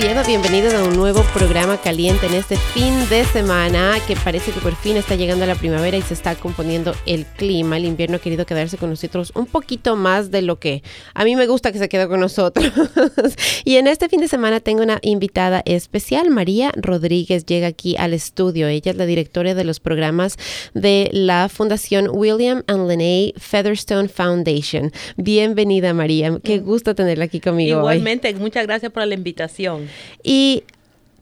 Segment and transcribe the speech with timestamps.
[0.00, 4.58] Oviedo, bienvenidos a un nuevo programa caliente en este fin de semana que parece que
[4.58, 7.76] por fin está llegando la primavera y se está componiendo el clima.
[7.76, 10.82] El invierno ha querido quedarse con nosotros un poquito más de lo que
[11.12, 12.72] a mí me gusta que se quede con nosotros.
[13.64, 18.14] y en este fin de semana tengo una invitada especial, María Rodríguez, llega aquí al
[18.14, 18.68] estudio.
[18.68, 20.38] Ella es la directora de los programas
[20.72, 24.92] de la Fundación William and Lene Featherstone Foundation.
[25.18, 26.38] Bienvenida, María.
[26.42, 26.64] Qué mm.
[26.64, 27.80] gusto tenerla aquí conmigo.
[27.80, 29.89] Igualmente, muchas gracias por la invitación.
[30.22, 30.64] Y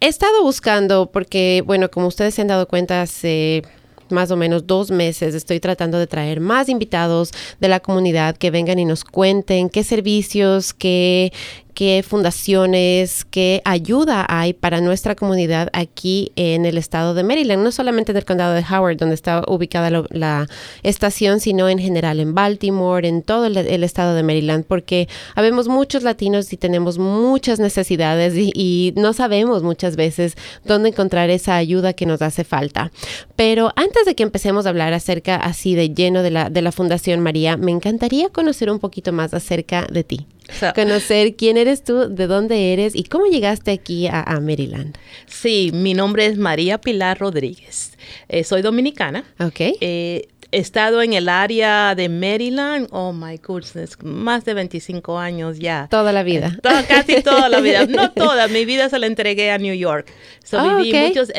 [0.00, 3.62] he estado buscando, porque, bueno, como ustedes se han dado cuenta, hace
[4.10, 8.50] más o menos dos meses estoy tratando de traer más invitados de la comunidad que
[8.50, 11.32] vengan y nos cuenten qué servicios, qué,
[11.78, 17.70] qué fundaciones, qué ayuda hay para nuestra comunidad aquí en el estado de Maryland, no
[17.70, 20.48] solamente en el condado de Howard, donde está ubicada la,
[20.82, 26.02] estación, sino en general en Baltimore, en todo el, estado de Maryland, porque habemos muchos
[26.02, 32.06] latinos y tenemos muchas necesidades y, no sabemos muchas veces dónde encontrar esa ayuda que
[32.06, 32.90] nos hace falta.
[33.36, 36.72] Pero antes de que empecemos a hablar acerca así de lleno de la, de la
[36.72, 40.26] Fundación María, me encantaría conocer un poquito más acerca de ti
[40.74, 44.96] conocer quién eres tú, de dónde eres y cómo llegaste aquí a, Maryland.
[45.26, 47.92] Sí, mi nombre es María Pilar Rodríguez.
[48.28, 49.24] Eh, soy dominicana.
[49.40, 49.60] Ok.
[49.80, 55.58] Eh, he estado en el área de Maryland, oh my goodness, más de 25 años
[55.58, 55.88] ya.
[55.90, 56.58] Toda la vida.
[56.62, 57.86] Eh, casi toda la vida.
[57.86, 60.10] No toda, mi vida se la entregué a New York.
[60.44, 61.30] So, ah, viví muchos,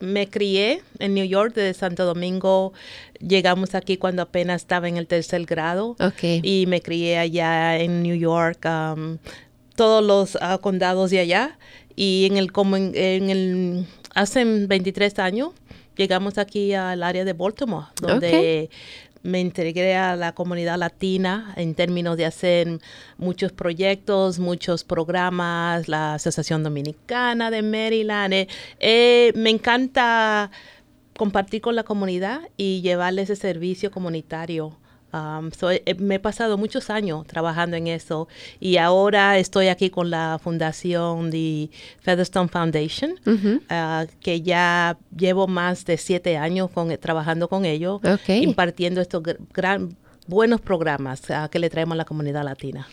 [0.00, 2.72] me crié en New York, desde Santo Domingo.
[3.20, 5.96] Llegamos aquí cuando apenas estaba en el tercer grado.
[6.22, 9.18] Y me crié allá en New York, um,
[9.76, 11.58] todos los ah, condados de allá.
[11.96, 15.50] Y en el, como en, el, hace 23 años,
[15.96, 18.70] llegamos aquí al área de Baltimore, donde
[19.24, 22.78] me integré a la comunidad latina en términos de hacer
[23.16, 28.34] muchos proyectos, muchos programas, la Asociación Dominicana de Maryland.
[28.34, 28.48] Eh,
[28.80, 30.50] eh, me encanta
[31.16, 34.76] compartir con la comunidad y llevarle ese servicio comunitario
[35.14, 38.26] Um, eh, me he pasado muchos años trabajando en eso
[38.58, 41.70] y ahora estoy aquí con la fundación de
[42.00, 49.00] Featherstone Foundation, uh, que ya llevo más de siete años con, trabajando con ellos, impartiendo
[49.00, 49.22] estos
[49.52, 52.86] gran, buenos programas uh, que le traemos a la comunidad latina.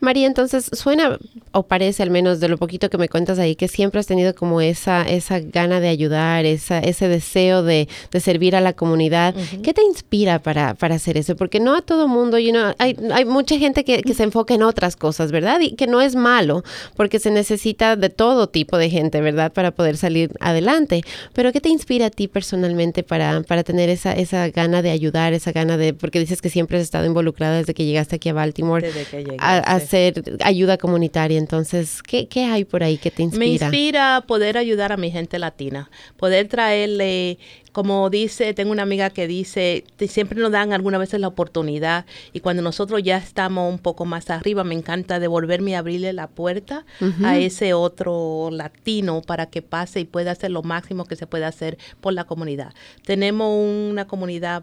[0.00, 1.18] María, entonces suena
[1.52, 4.34] o parece al menos de lo poquito que me cuentas ahí que siempre has tenido
[4.34, 9.34] como esa esa gana de ayudar, esa, ese deseo de, de servir a la comunidad.
[9.62, 11.36] ¿Qué te inspira para, para hacer eso?
[11.36, 14.54] Porque no a todo mundo, you know, hay, hay mucha gente que, que, se enfoca
[14.54, 15.60] en otras cosas, ¿verdad?
[15.60, 16.62] Y que no es malo,
[16.96, 19.52] porque se necesita de todo tipo de gente, ¿verdad?
[19.52, 21.02] Para poder salir adelante.
[21.32, 25.32] Pero ¿qué te inspira a ti personalmente para, para tener esa, esa gana de ayudar,
[25.32, 28.32] esa gana de, porque dices que siempre has estado involucrada desde que llegaste aquí a
[28.32, 31.38] Baltimore, desde que llegué, a, hacer ayuda comunitaria?
[31.38, 33.40] Entonces, ¿qué, ¿qué, hay por ahí que te inspira?
[33.40, 37.38] Me inspira poder ayudar a mi gente latina, poder traerle
[37.74, 42.38] como dice, tengo una amiga que dice, siempre nos dan algunas veces la oportunidad y
[42.38, 46.86] cuando nosotros ya estamos un poco más arriba, me encanta devolverme y abrirle la puerta
[47.24, 51.46] a ese otro latino para que pase y pueda hacer lo máximo que se puede
[51.46, 52.72] hacer por la comunidad.
[53.04, 54.62] Tenemos una comunidad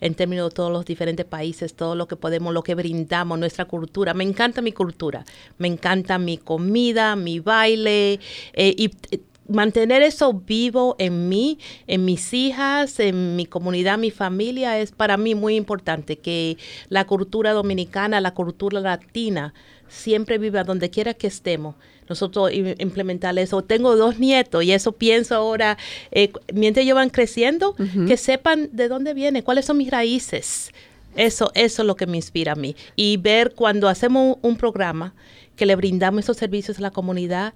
[0.00, 3.66] en términos de todos los diferentes países, todo lo que podemos, lo que brindamos, nuestra
[3.66, 4.14] cultura.
[4.14, 5.24] Me encanta mi cultura,
[5.58, 8.20] me encanta mi comida, mi baile
[8.54, 14.10] eh, y eh, mantener eso vivo en mí, en mis hijas, en mi comunidad, mi
[14.10, 16.56] familia, es para mí muy importante que
[16.88, 19.54] la cultura dominicana, la cultura latina,
[19.88, 21.76] siempre viva donde quiera que estemos.
[22.08, 23.62] Nosotros implementar eso.
[23.62, 25.78] Tengo dos nietos y eso pienso ahora,
[26.10, 27.74] eh, mientras ellos van creciendo,
[28.06, 30.72] que sepan de dónde viene, cuáles son mis raíces.
[31.16, 32.76] Eso, eso es lo que me inspira a mí.
[32.94, 35.14] Y ver cuando hacemos un programa
[35.56, 37.54] que le brindamos esos servicios a la comunidad,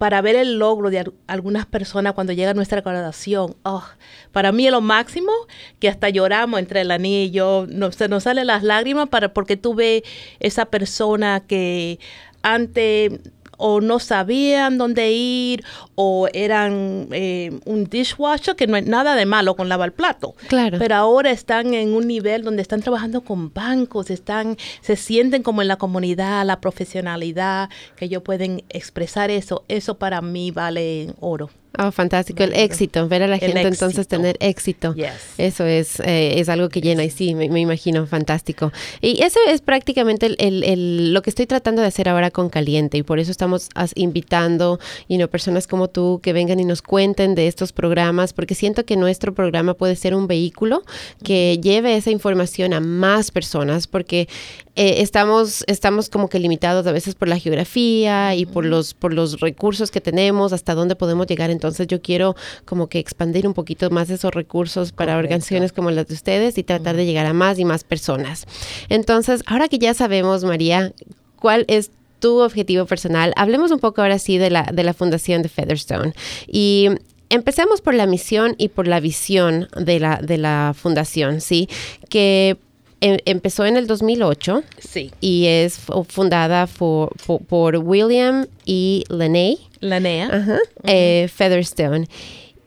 [0.00, 3.54] para ver el logro de algunas personas cuando llega nuestra graduación.
[3.64, 3.84] Oh,
[4.32, 5.30] para mí es lo máximo
[5.78, 7.66] que hasta lloramos entre la niña y yo.
[7.68, 10.02] No, se nos salen las lágrimas para, porque tuve
[10.38, 11.98] esa persona que
[12.40, 13.12] antes
[13.60, 15.64] o no sabían dónde ir
[15.94, 20.34] o eran eh, un dishwasher, que no hay nada de malo con lavar plato.
[20.48, 20.78] Claro.
[20.78, 25.62] Pero ahora están en un nivel donde están trabajando con bancos, están, se sienten como
[25.62, 29.64] en la comunidad, la profesionalidad, que ellos pueden expresar eso.
[29.68, 31.50] Eso para mí vale oro.
[31.78, 34.94] Oh, fantástico, el éxito, ver a la gente entonces tener éxito.
[35.38, 38.72] Eso es, eh, es algo que llena y sí, me, imagino, fantástico.
[39.00, 42.98] Y eso es prácticamente el, el, lo que estoy tratando de hacer ahora con Caliente
[42.98, 47.34] y por eso estamos invitando you know, personas como tú que vengan y nos cuenten
[47.34, 50.82] de estos programas, porque siento que nuestro programa puede ser un vehículo
[51.22, 54.28] que lleve esa información a más personas, porque
[54.76, 59.12] eh, estamos, estamos como que limitados a veces por la geografía y por los, por
[59.12, 61.50] los recursos que tenemos, hasta dónde podemos llegar.
[61.60, 66.06] Entonces yo quiero como que expandir un poquito más esos recursos para organizaciones como las
[66.08, 68.46] de ustedes y tratar de llegar a más y más personas.
[68.88, 70.94] Entonces, ahora que ya sabemos, María,
[71.36, 75.42] cuál es tu objetivo personal, hablemos un poco ahora sí de la, de la fundación
[75.42, 76.14] de Featherstone.
[76.46, 76.88] Y
[77.28, 81.68] empecemos por la misión y por la visión de la, de la fundación, ¿sí?
[82.08, 82.56] Que
[83.00, 85.10] Em, empezó en el 2008 sí.
[85.20, 87.12] y es fundada por,
[87.46, 89.56] por, William y Lene.
[89.80, 90.60] Lenea.
[90.84, 92.08] Eh, Featherstone.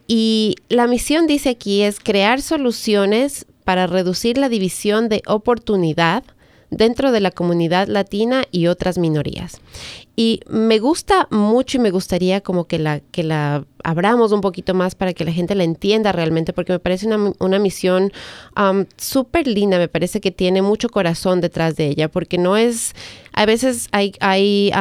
[0.07, 6.23] Y la misión dice aquí es crear soluciones para reducir la división de oportunidad
[6.77, 9.59] dentro de la comunidad latina y otras minorías.
[10.15, 14.73] Y me gusta mucho y me gustaría como que la, que la abramos un poquito
[14.75, 18.11] más para que la gente la entienda realmente, porque me parece una, una misión
[18.97, 22.93] súper linda, me parece que tiene mucho corazón detrás de ella, porque no es,
[23.33, 24.71] a veces hay, hay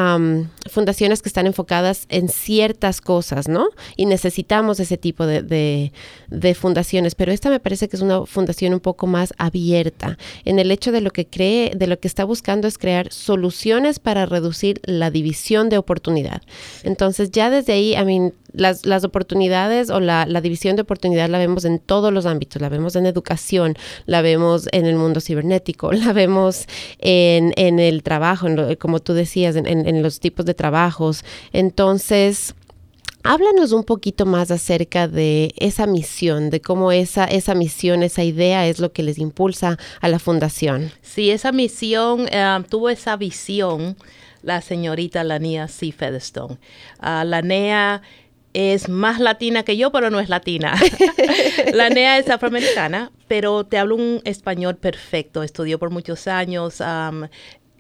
[0.71, 3.69] fundaciones que están enfocadas en ciertas cosas, ¿no?
[3.97, 5.93] Y necesitamos ese tipo de, de,
[6.29, 10.59] de, fundaciones, pero esta me parece que es una fundación un poco más abierta en
[10.59, 14.27] el hecho de lo que cree, de lo que está buscando es crear soluciones para
[14.27, 16.43] reducir la división de oportunidad.
[16.83, 21.29] Entonces ya desde ahí, a mí, las, las oportunidades o la, la, división de oportunidad
[21.29, 23.77] la vemos en todos los ámbitos, la vemos en educación,
[24.07, 26.67] la vemos en el mundo cibernético, la vemos
[26.99, 31.25] en, en el trabajo, en como tú decías, en, en, los tipos de trabajos.
[31.53, 32.55] Entonces,
[33.25, 38.67] Háblanos un poquito más acerca de esa misión, de cómo esa, esa misión, esa idea
[38.67, 40.91] es lo que les impulsa a la fundación.
[41.03, 43.97] Sí, esa misión eh, tuvo esa visión
[44.43, 45.93] la señorita Lania C.
[45.93, 46.59] Featherstone.
[47.01, 47.25] Uh,
[48.55, 50.75] es más latina que yo, pero no es latina.
[51.73, 55.43] la NEA es afroamericana, pero te hablo un español perfecto.
[55.43, 57.29] Estudió por muchos años, um,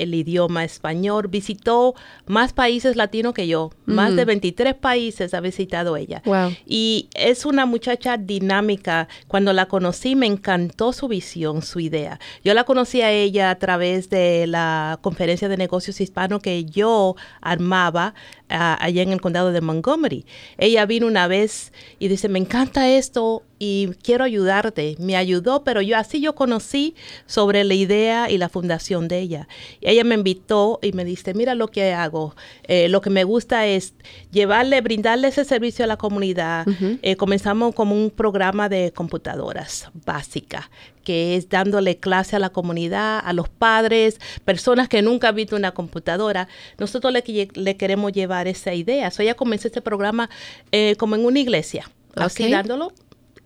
[0.02, 1.94] el idioma español, visitó
[2.26, 6.22] más países latinos que yo, más de 23 países ha visitado ella.
[6.66, 9.08] Y es una muchacha dinámica.
[9.28, 12.18] Cuando la conocí me encantó su visión, su idea.
[12.44, 17.16] Yo la conocí a ella a través de la conferencia de negocios hispano que yo
[17.40, 18.14] armaba
[18.48, 20.26] allá en el condado de Montgomery.
[20.58, 24.96] Ella vino una vez y dice, me encanta esto y quiero ayudarte.
[24.98, 29.46] Me ayudó, pero yo así yo conocí sobre la idea y la fundación de ella.
[29.80, 32.34] Y ella me invitó y me dice, mira lo que hago.
[32.64, 33.94] Eh, lo que me gusta es
[34.32, 36.66] llevarle, brindarle ese servicio a la comunidad.
[37.02, 40.68] Eh, comenzamos como un programa de computadoras básica
[41.04, 45.54] que es dándole clase a la comunidad, a los padres, personas que nunca han visto
[45.54, 46.48] una computadora.
[46.78, 49.10] Nosotros le, le queremos llevar esa idea.
[49.12, 50.30] So ella comenzó este programa
[50.72, 52.92] eh, como en una iglesia, así dándolo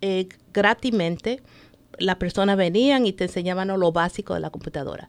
[0.01, 1.43] eh, gratismente.
[1.99, 5.09] Las personas venían y te enseñaban lo básico de la computadora.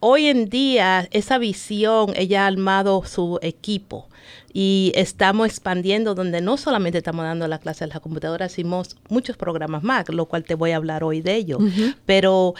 [0.00, 4.08] Hoy en día, esa visión, ella ha armado su equipo
[4.52, 9.36] y estamos expandiendo donde no solamente estamos dando la clase de la computadora, sino muchos
[9.36, 11.58] programas más, lo cual te voy a hablar hoy de ello.
[12.04, 12.54] Pero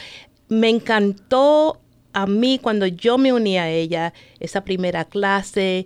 [0.47, 1.81] me encantó
[2.13, 5.85] a mí cuando yo me uní a ella, esa primera clase,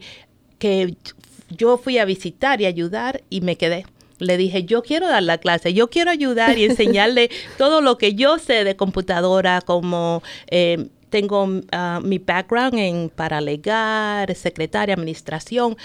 [0.59, 0.95] que
[1.49, 3.85] yo fui a visitar y ayudar y me quedé.
[4.19, 8.15] Le dije, yo quiero dar la clase, yo quiero ayudar y enseñarle todo lo que
[8.15, 15.77] yo sé de computadora, como eh, tengo ah, mi background en paralegal, secretaria, administración.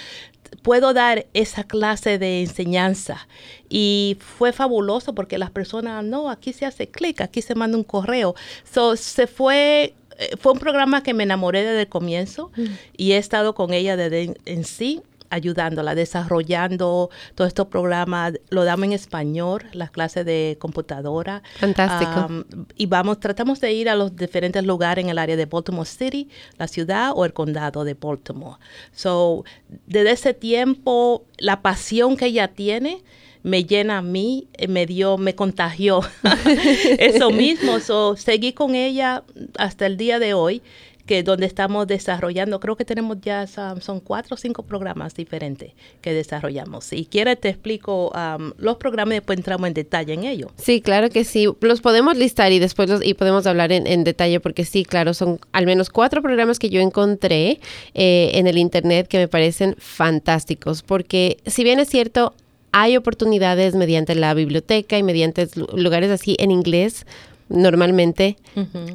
[0.63, 3.27] Puedo dar esa clase de enseñanza.
[3.69, 7.85] Y fue fabuloso porque las personas, no, aquí se hace clic, aquí se manda un
[7.85, 8.35] correo.
[8.71, 12.65] So, se fue eh, fue un programa que me enamoré desde el comienzo mm.
[12.97, 15.01] y he estado con ella desde en sí
[15.33, 18.35] ayudándola, desarrollando todos estos programas.
[18.51, 21.43] Lo damos en español, las clases de computadora.
[21.59, 22.45] Fantástico.
[22.77, 26.29] y vamos, tratamos de ir a los diferentes lugares en el área de Baltimore City,
[26.59, 28.59] la ciudad o el condado de Baltimore.
[28.93, 29.45] So,
[29.87, 33.03] desde ese tiempo, la pasión que ella tiene,
[33.43, 36.01] me llena a mí, eh, me dio, me contagió
[36.99, 37.81] eso mismo.
[37.81, 39.25] So, seguí con ella
[39.57, 40.63] hasta el día de hoy
[41.23, 46.87] donde estamos desarrollando, creo que tenemos ya son cuatro o cinco programas diferentes que desarrollamos.
[46.87, 48.13] Si quieres te explico
[48.57, 50.51] los programas y después entramos en detalle en ellos.
[50.57, 51.47] Sí, claro que sí.
[51.61, 55.39] Los podemos listar y después los, y podemos hablar en, detalle porque sí, claro, son
[55.53, 57.61] al menos cuatro programas que yo encontré
[57.95, 62.35] eh, en el internet que me parecen fantásticos porque si bien es cierto,
[62.73, 67.07] hay oportunidades mediante la biblioteca y mediante lugares así en inglés
[67.53, 68.37] normalmente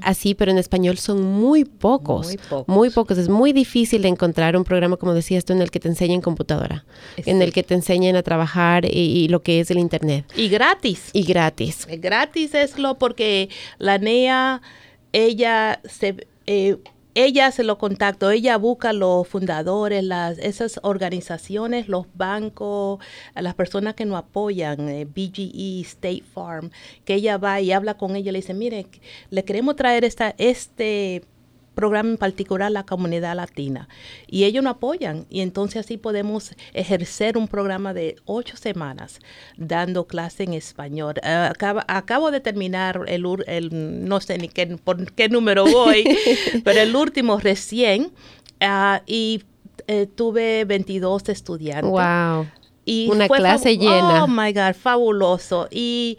[0.01, 2.35] así, pero en español son muy pocos,
[2.67, 5.87] muy pocos, Es muy difícil encontrar un programa, como decías tú, en el que te
[5.87, 6.85] enseñen computadora,
[7.17, 10.25] en el que te enseñen a trabajar y, lo que es el Internet.
[10.35, 11.09] Y gratis.
[11.13, 11.87] Y gratis.
[11.89, 14.61] Gratis es lo porque la NEA,
[15.13, 16.27] ella se...
[16.45, 16.77] Eh,
[17.17, 22.99] ella se lo contactó, ella busca los fundadores, las, esas organizaciones, los bancos,
[23.33, 26.69] las personas que nos apoyan, eh, BGE, State Farm,
[27.05, 28.85] que ella va y habla con ella y le dice, mire,
[29.31, 31.23] le queremos traer esta, este
[31.77, 33.87] programa en particular la comunidad latina.
[34.25, 39.19] Y ellos nos apoyan y entonces así podemos ejercer un programa de ocho semanas
[39.57, 41.13] dando clase en español.
[41.21, 41.51] Eh,
[41.87, 43.69] acabo, de terminar el, el,
[44.09, 46.03] no sé ni qué, por qué número voy,
[46.63, 48.11] pero el último recién
[48.59, 49.43] ah, y
[49.85, 51.91] eh, tuve 22 estudiantes.
[51.91, 52.47] Wow.
[52.85, 54.23] Y una clase llena.
[54.23, 55.67] Oh my God, fabuloso.
[55.69, 56.17] Y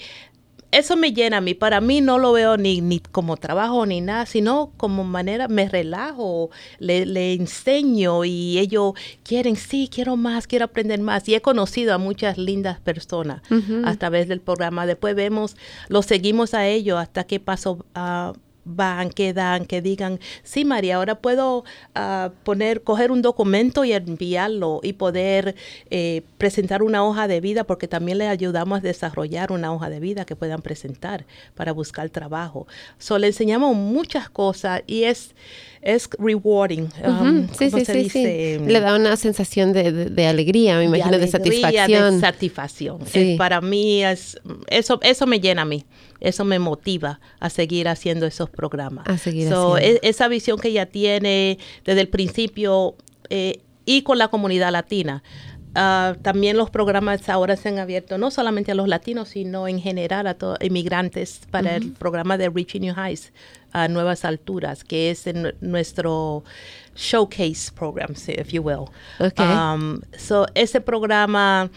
[0.70, 1.54] eso me llena a mí.
[1.54, 5.68] Para mí no lo veo ni, ni como trabajo ni nada, sino como manera, me
[5.68, 11.28] relajo, le, le, enseño y ellos quieren, sí, quiero más, quiero aprender más.
[11.28, 13.42] Y he conocido a muchas lindas personas
[13.84, 14.86] a través del programa.
[14.86, 15.56] Después vemos,
[15.88, 18.34] lo seguimos a ellos hasta que pasó a
[18.68, 23.92] van, que dan, que digan, sí María, ahora puedo ah, poner, coger un documento y
[23.92, 25.54] enviarlo y poder
[25.90, 30.00] eh, presentar una hoja de vida porque también le ayudamos a desarrollar una hoja de
[30.00, 32.66] vida que puedan presentar para buscar trabajo.
[32.98, 35.34] So, le enseñamos muchas cosas y es
[35.82, 36.88] es rewarding.
[37.04, 42.16] Um, sí, sí, sí, sí, Le da una sensación de, alegría, me imagino, de, satisfacción.
[42.16, 42.98] De satisfacción.
[43.36, 45.84] para mí, es, eso, eso me llena a mí.
[46.20, 49.06] Eso me motiva a seguir haciendo esos programas.
[49.08, 49.78] A seguir haciendo.
[49.78, 52.96] E, esa visión que ella tiene desde el principio
[53.30, 55.22] eh, y con la comunidad latina.
[55.74, 59.80] Ah, también los programas ahora se han abierto no solamente a los latinos, sino en
[59.80, 63.32] general a todos inmigrantes para el programa de Reaching New Highs
[63.72, 65.24] a nuevas alturas, que es
[65.60, 66.42] nuestro
[66.96, 68.88] showcase program, if you will.
[69.20, 69.46] Okay.
[69.46, 71.70] Um, so ese programa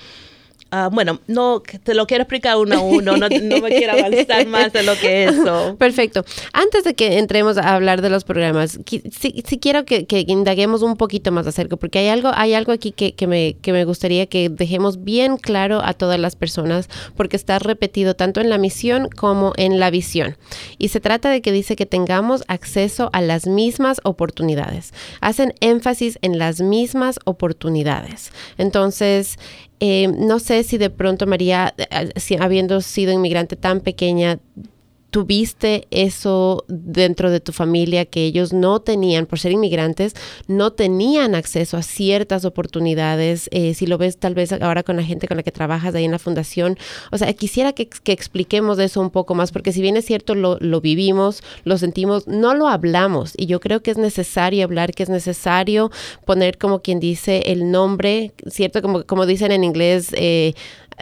[0.73, 4.71] Ah, bueno, no te lo quiero explicar uno a uno, no, me quiero avanzar más
[4.71, 5.75] de lo que eso.
[5.79, 6.23] Perfecto.
[6.53, 11.33] Antes de que entremos a hablar de los programas, sí, quiero que, indaguemos un poquito
[11.33, 15.03] más acerca, porque hay algo, hay algo aquí que, me, que me gustaría que dejemos
[15.03, 16.87] bien claro a todas las personas,
[17.17, 20.37] porque está repetido tanto en la misión como en la visión.
[20.77, 24.93] Y se trata de que dice que tengamos acceso a las mismas oportunidades.
[25.19, 28.31] Hacen énfasis en las mismas oportunidades.
[28.57, 29.37] Entonces,
[29.83, 34.39] eh, no sé si de pronto María, eh, habiendo sido inmigrante tan pequeña,
[35.11, 40.15] tuviste eso dentro de tu familia que ellos no tenían, por ser inmigrantes,
[40.47, 43.49] no tenían acceso a ciertas oportunidades.
[43.51, 46.05] Eh, si lo ves tal vez ahora con la gente con la que trabajas ahí
[46.05, 46.77] en la fundación.
[47.11, 50.81] O sea, quisiera que, expliquemos eso un poco más, porque si bien es cierto, lo,
[50.81, 53.33] vivimos, lo sentimos, no lo hablamos.
[53.37, 55.91] Y yo creo que es necesario hablar, que es necesario
[56.25, 58.81] poner como quien dice el nombre, ¿cierto?
[58.81, 60.53] Como, como dicen en inglés, eh,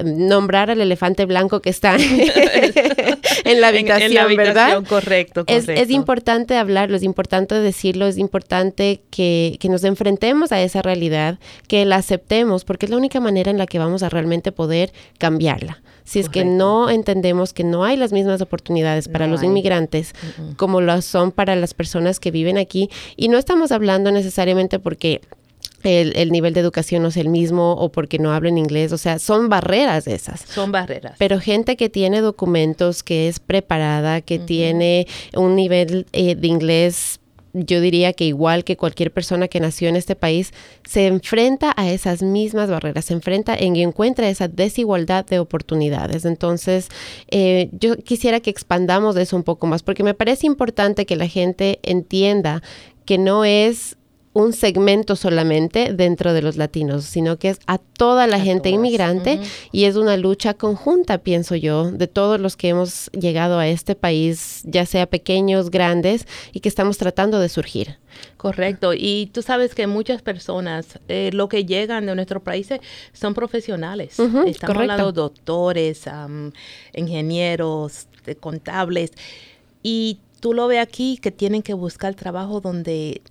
[0.03, 1.95] nombrar al elefante blanco que está
[3.45, 4.83] en la habitación, ¿verdad?
[4.87, 5.71] Correcto, correcto.
[5.71, 11.85] Es, importante hablarlo, es importante decirlo, es importante que, nos enfrentemos a esa realidad, que
[11.85, 15.81] la aceptemos, porque es la única manera en la que vamos a realmente poder cambiarla.
[16.03, 20.15] Si es que no entendemos que no hay las mismas oportunidades para los inmigrantes
[20.57, 25.21] como lo son para las personas que viven aquí, y no estamos hablando necesariamente porque
[25.83, 29.19] el, nivel de educación no es el mismo o porque no hablan inglés, o sea,
[29.19, 30.41] son barreras esas.
[30.41, 31.15] Son barreras.
[31.17, 37.19] Pero gente que tiene documentos, que es preparada, que tiene un nivel eh, de inglés
[37.53, 40.53] yo diría que igual que cualquier persona que nació en este país,
[40.87, 46.25] se enfrenta a esas mismas barreras, se enfrenta en y encuentra esa desigualdad de oportunidades.
[46.25, 46.89] Entonces,
[47.29, 51.27] eh, yo quisiera que expandamos eso un poco más, porque me parece importante que la
[51.27, 52.61] gente entienda
[53.05, 53.97] que no es
[54.39, 59.39] un segmento solamente dentro de los latinos, sino que es a toda la gente inmigrante
[59.71, 63.95] y es una lucha conjunta, pienso yo, de todos los que hemos llegado a este
[63.95, 67.97] país, ya sea pequeños, grandes, y que estamos tratando de surgir.
[68.37, 68.93] Correcto.
[68.93, 72.79] Y tú sabes que muchas personas, eh, lo que llegan de nuestros países
[73.11, 74.17] son profesionales.
[74.45, 76.05] Estamos hablando de doctores,
[76.95, 78.07] ingenieros,
[78.39, 79.11] contables.
[79.83, 83.21] Y tú lo ves aquí que tienen que buscar trabajo donde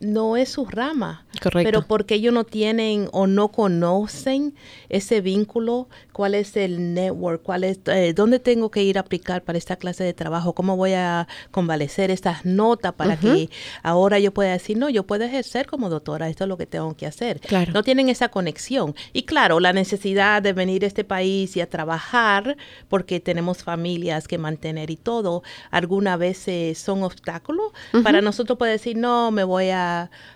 [0.00, 1.26] no es su rama.
[1.42, 1.66] Correcto.
[1.66, 4.54] Pero porque ellos no tienen o no conocen
[4.88, 9.42] ese vínculo, cuál es el network, cuál es, eh, dónde tengo que ir a aplicar
[9.42, 13.50] para esta clase de trabajo, cómo voy a convalecer estas notas para que
[13.82, 16.94] ahora yo pueda decir, no, yo puedo ejercer como doctora, esto es lo que tengo
[16.96, 17.40] que hacer.
[17.40, 17.72] Claro.
[17.72, 18.94] No tienen esa conexión.
[19.12, 22.56] Y claro, la necesidad de venir a este país y a trabajar,
[22.88, 27.72] porque tenemos familias que mantener y todo, algunas veces son obstáculos
[28.02, 29.85] para nosotros poder decir, no, me voy a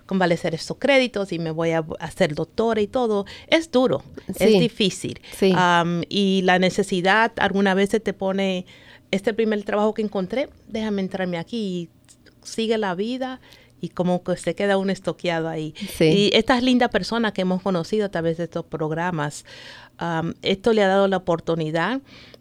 [0.07, 3.27] convalecer estos créditos y me voy a hacer doctora y todo.
[3.47, 5.21] Es duro, es difícil.
[5.37, 5.53] Sí.
[5.53, 8.67] Um, y la necesidad algunas veces te pone,
[9.11, 11.89] este primer trabajo que encontré, déjame entrarme aquí y
[12.43, 13.41] sigue la vida
[13.81, 15.75] y como que se queda un estoqueado ahí.
[15.97, 16.05] Sí.
[16.05, 19.45] Y estas lindas personas que hemos conocido a través de estos programas,
[20.01, 22.01] um, esto le ha dado la oportunidad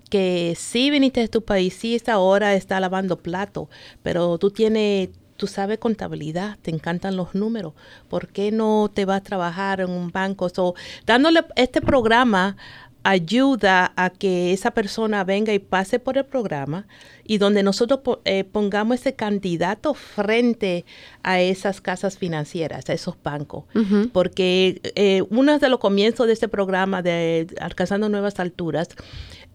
[0.10, 3.70] que sí viniste de tu país, sí esta hora está lavando plato,
[4.02, 7.74] pero tú tienes tú sabes contabilidad, te encantan los números,
[8.10, 10.50] ¿por qué no te vas a trabajar en un banco?
[10.50, 12.58] So, dándole este programa
[13.04, 16.86] ayuda a que esa persona venga y pase por el programa
[17.24, 20.84] y donde nosotros eh, pongamos ese candidato frente
[21.24, 23.64] a esas casas financieras, a esos bancos.
[24.12, 28.90] Porque eh, uno de los comienzos de este programa de Alcanzando Nuevas Alturas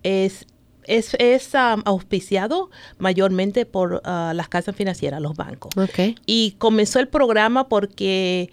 [0.02, 0.46] es
[0.86, 5.70] es, es um, auspiciado mayormente por uh, las casas financieras, los bancos.
[5.76, 6.16] Ok.
[6.26, 8.50] Y comenzó el programa porque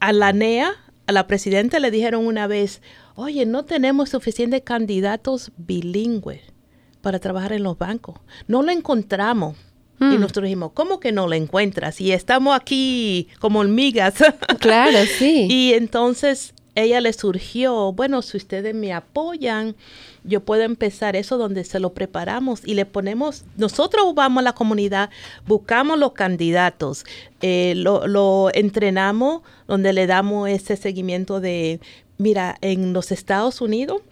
[0.00, 0.72] a la NEA,
[1.06, 2.80] a la presidenta, le dijeron una vez,
[3.14, 6.40] oye, no tenemos suficientes candidatos bilingües
[7.00, 8.18] para trabajar en los bancos.
[8.48, 9.56] No lo encontramos.
[10.00, 10.20] Y Mm.
[10.20, 12.00] nosotros dijimos, ¿cómo que no lo encuentras?
[12.00, 14.14] Y estamos aquí como hormigas.
[14.58, 15.46] Claro, sí.
[15.48, 19.76] Y entonces ella le surgió, bueno, si ustedes me apoyan,
[20.24, 24.52] yo puedo empezar eso donde se lo preparamos y le ponemos, nosotros vamos a la
[24.54, 25.10] comunidad,
[25.46, 27.04] buscamos los candidatos,
[27.42, 31.80] eh, lo, lo entrenamos, donde le damos ese seguimiento de,
[32.18, 34.02] mira, en los Estados Unidos,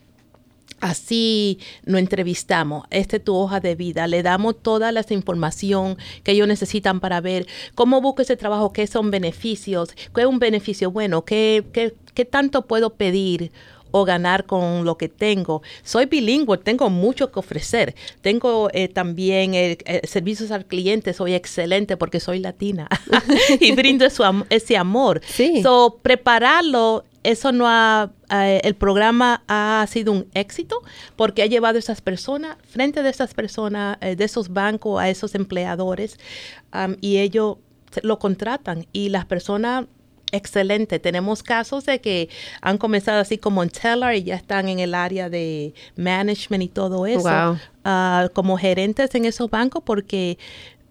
[0.83, 6.33] Así nos entrevistamos, esta es tu hoja de vida, le damos toda la información que
[6.33, 10.91] ellos necesitan para ver cómo busco ese trabajo, qué son beneficios, qué es un beneficio
[10.91, 13.53] bueno, qué, qué, qué tanto puedo pedir
[13.95, 15.63] o ganar con lo que tengo.
[15.83, 17.95] Soy bilingüe, tengo mucho que ofrecer.
[18.23, 22.89] Tengo eh, también eh, servicios al cliente, soy excelente porque soy latina
[23.61, 24.07] y brindo
[24.49, 25.21] ese amor.
[25.27, 25.63] Sí.
[25.63, 30.83] So, prepararlo eso no ha, eh, el programa ha sido un éxito
[31.17, 35.09] porque ha llevado a esas personas, frente de esas personas, eh, de esos bancos, a
[35.09, 36.19] esos empleadores,
[36.75, 37.59] um, y ellos
[38.03, 39.87] lo contratan y las personas
[40.33, 40.99] excelente.
[40.99, 42.29] Tenemos casos de que
[42.61, 46.69] han comenzado así como en teller y ya están en el área de management y
[46.69, 47.59] todo eso, Wow.
[47.85, 50.39] ah, como gerentes en esos bancos porque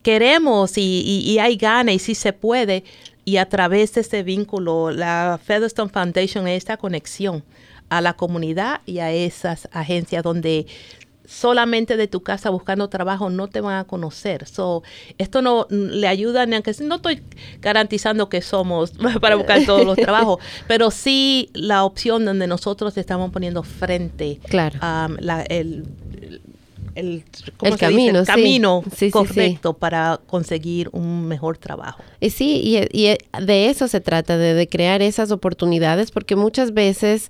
[0.04, 2.84] queremos y, y- y hay gana y sí se puede.
[3.24, 7.44] Y a través de ese vínculo, la Featherstone Foundation es esta conexión
[7.90, 10.66] a la comunidad y a esas agencias donde
[11.32, 14.46] solamente de tu casa buscando trabajo no te van a conocer.
[14.48, 14.84] So,
[15.18, 17.22] esto no le ayuda, ni aunque no estoy
[17.62, 18.92] garantizando que somos
[19.22, 24.78] para buscar todos los trabajos, pero sí la opción donde nosotros estamos poniendo frente Claro.
[24.82, 25.86] um, la- el,
[27.80, 29.12] camino, El camino Sí, sí, sí.
[29.12, 32.04] correcto para conseguir un mejor trabajo.
[32.20, 36.74] Y sí, y, y de eso se trata, de, de crear esas oportunidades, porque muchas
[36.74, 37.30] veces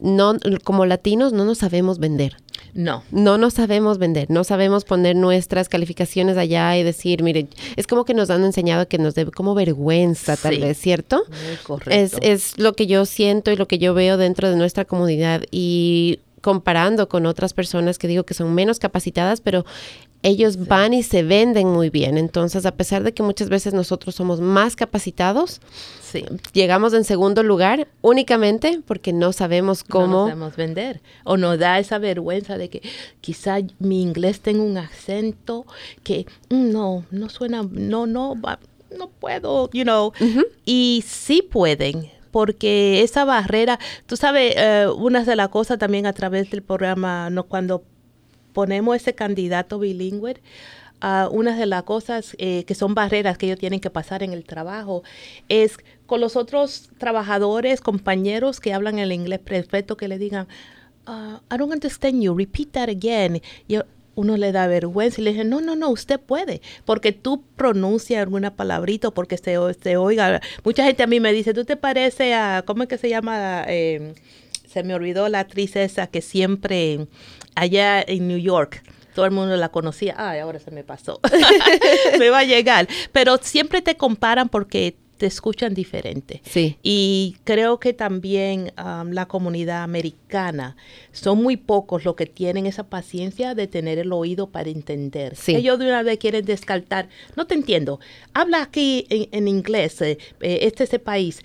[0.00, 2.36] no, como latinos no nos sabemos vender.
[2.74, 3.02] No.
[3.10, 8.04] No nos sabemos vender, no sabemos poner nuestras calificaciones allá y decir, mire, es como
[8.04, 10.60] que nos han enseñado que nos debe como vergüenza, tal Sí.
[10.60, 11.24] vez, ¿cierto?
[11.28, 12.18] Muy Es, correcto.
[12.22, 16.20] es lo que yo siento y lo que yo veo dentro de nuestra comunidad y
[16.40, 19.64] comparando con otras personas que digo que son menos capacitadas, pero
[20.22, 22.18] ellos van y se venden muy bien.
[22.18, 25.60] Entonces, a pesar de que muchas veces nosotros somos más capacitados,
[26.02, 26.24] sí.
[26.52, 30.06] llegamos en segundo lugar únicamente porque no sabemos No cómo.
[30.06, 31.00] nos sabemos vender.
[31.24, 32.82] O nos da esa vergüenza de que
[33.20, 35.66] quizá mi inglés tenga un acento
[36.02, 38.34] que mm, no, no suena, no, no,
[38.96, 40.12] no puedo, you know.
[40.64, 46.12] Y sí pueden, porque esa barrera, tú sabes, eh, una de las cosas también a
[46.12, 47.84] través del programa, no cuando
[48.58, 50.34] ponemos ese candidato bilingüe,
[51.00, 54.32] ah, una de las cosas eh, que son barreras que ellos tienen que pasar en
[54.32, 55.04] el trabajo
[55.48, 60.48] es con los otros trabajadores, compañeros que hablan el inglés perfecto, que le digan,
[61.06, 63.40] ah, I don't understand you, repeat that again.
[63.68, 63.78] Y
[64.16, 68.20] uno le da vergüenza y le dice, no, no, no, usted puede, porque tú pronuncias
[68.20, 70.40] alguna palabrita, porque se, se oiga.
[70.64, 73.64] Mucha gente a mí me dice, tú te pareces a, ¿cómo es que se llama?
[73.68, 74.14] Eh,
[74.68, 77.06] se me olvidó la actriz esa que siempre
[77.54, 78.82] allá en New York.
[79.14, 81.20] todo el mundo la conocía, ay, ahora se me pasó,
[82.18, 86.40] me va a llegar, pero siempre te comparan porque te escuchan diferente.
[86.44, 86.78] Sí.
[86.82, 90.76] Y creo que también um, la comunidad americana
[91.12, 95.36] son muy pocos los que tienen esa paciencia de tener el oído para entender.
[95.36, 95.56] Sí.
[95.56, 97.08] Ellos de una vez quieren descartar.
[97.36, 97.98] No te entiendo.
[98.32, 100.00] Habla aquí en, inglés.
[100.00, 101.42] Eh, eh, este es el país.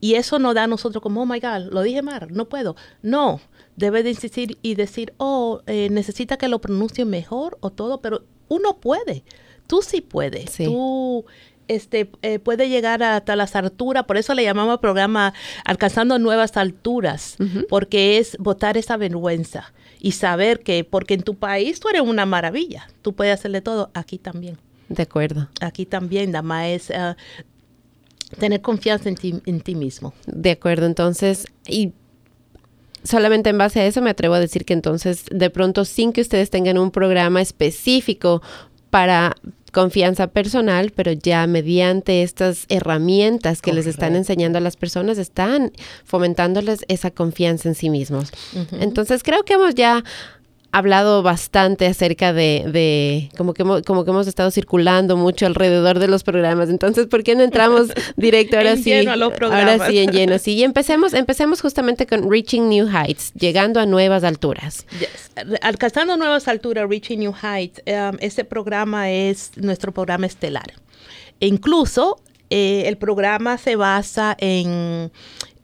[0.00, 2.74] Y eso nos da a nosotros como, oh my God, lo dije mal, no puedo.
[3.02, 3.40] No,
[3.76, 8.24] debe de insistir y decir, oh, eh, necesita que lo pronuncie mejor o todo, pero
[8.48, 9.24] uno puede.
[9.66, 10.50] Tú sí puedes.
[10.50, 10.64] Sí.
[10.64, 11.24] Tú
[11.70, 15.34] este, eh, puede llegar hasta las alturas, por eso le llamamos programa
[15.64, 17.36] Alcanzando Nuevas Alturas,
[17.68, 22.26] porque es botar esa vergüenza y saber que, porque en tu país tú eres una
[22.26, 24.58] maravilla, tú puedes hacerle todo, aquí también.
[24.88, 25.48] De acuerdo.
[25.60, 27.14] Aquí también, nada más es uh,
[28.38, 30.14] tener confianza en ti, en ti mismo.
[30.26, 31.92] De acuerdo, entonces, y
[33.02, 36.20] solamente en base a eso me atrevo a decir que entonces de pronto sin que
[36.20, 38.42] ustedes tengan un programa específico
[38.90, 39.36] para
[39.72, 45.72] confianza personal, pero ya mediante estas herramientas que les están enseñando a las personas, están
[46.04, 48.32] fomentándoles esa confianza en sí mismos.
[48.72, 50.04] Entonces creo que hemos ya
[50.72, 55.98] hablado bastante acerca de, de como, que hemos, como que hemos estado circulando mucho alrededor
[55.98, 56.70] de los programas.
[56.70, 58.90] Entonces, ¿por qué no entramos directo ahora sí?
[58.90, 60.38] Lleno a los ahora sí, en lleno.
[60.38, 64.86] Sí, y empecemos, empecemos justamente con Reaching New Heights, llegando a nuevas alturas.
[64.98, 65.30] Yes.
[65.62, 70.72] Alcanzando nuevas alturas, Reaching New Heights, um, ese programa es nuestro programa estelar.
[71.40, 75.10] E incluso eh, el programa se basa en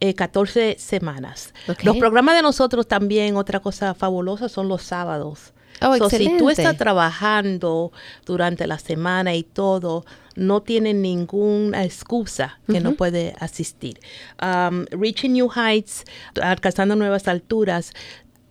[0.01, 1.53] 14 eh, semanas.
[1.83, 5.53] Los programas de nosotros también, otra cosa fabulosa, son los sábados.
[5.83, 7.93] Oh, si tú estás trabajando
[8.25, 10.05] durante la semana y todo,
[10.35, 14.01] no tiene ninguna excusa que no puede asistir.
[14.43, 16.05] Um, Reaching New Heights,
[16.41, 17.93] alcanzando nuevas alturas,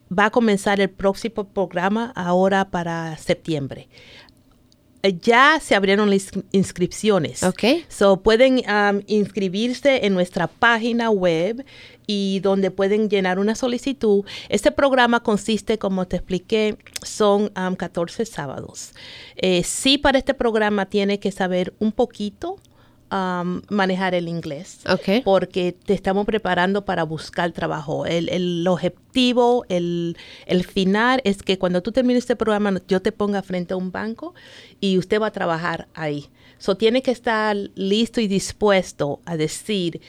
[0.08, 3.88] va a comenzar el próximo programa ahora para septiembre
[5.10, 7.44] ya se abrieron las inscripciones.
[7.44, 7.64] Ok.
[7.88, 11.66] So pueden um, inscribirse en nuestra página web
[12.08, 14.24] y donde pueden llenar una solicitud.
[14.50, 18.94] Este programa consiste, como te expliqué, son 14 um, sábados.
[19.36, 22.58] Eh, sí, para este programa tiene que saber un poquito
[23.12, 24.80] Um, manejar el inglés.
[25.24, 28.08] Porque te estamos preparando para buscar trabajo.
[28.08, 30.18] El, objetivo, el,
[30.68, 34.34] final es que cuando tú termines este programa, yo te ponga frente a un banco
[34.82, 36.30] y usted va a trabajar ahí.
[36.58, 40.02] So tiene que estar listo y dispuesto a decir,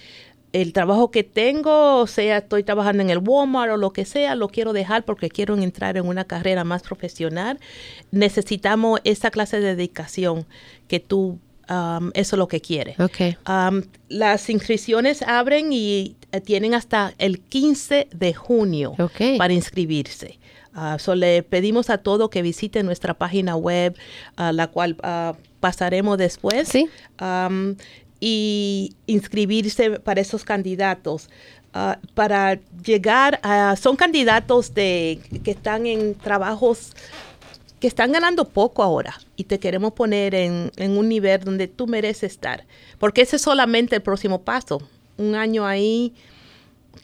[0.53, 4.35] el trabajo que tengo, o sea, estoy trabajando en el Walmart o lo que sea,
[4.37, 7.61] lo quiero dejar porque quiero entrar en una carrera más profesional.
[8.11, 10.47] Necesitamos esa clase de dedicación
[10.89, 12.95] que tú Um, eso es lo que quiere.
[12.99, 13.37] Okay.
[13.49, 18.95] Um, las inscripciones abren y eh, tienen hasta el 15 de junio
[19.37, 20.39] para inscribirse.
[20.77, 23.97] Uh, le pedimos a todo que visite nuestra página web,
[24.39, 26.69] uh, la cual uh, pasaremos después.
[26.69, 26.89] Sí.
[27.21, 27.77] Um,
[28.21, 31.29] y inscribirse para esos candidatos.
[32.15, 36.93] para llegar a, son candidatos de, que están en trabajos
[37.87, 42.33] que están ganando poco ahora y te queremos poner en, un nivel donde tú mereces
[42.33, 42.67] estar.
[42.99, 44.83] Porque ese es solamente el próximo paso.
[45.19, 46.13] Un año ahí,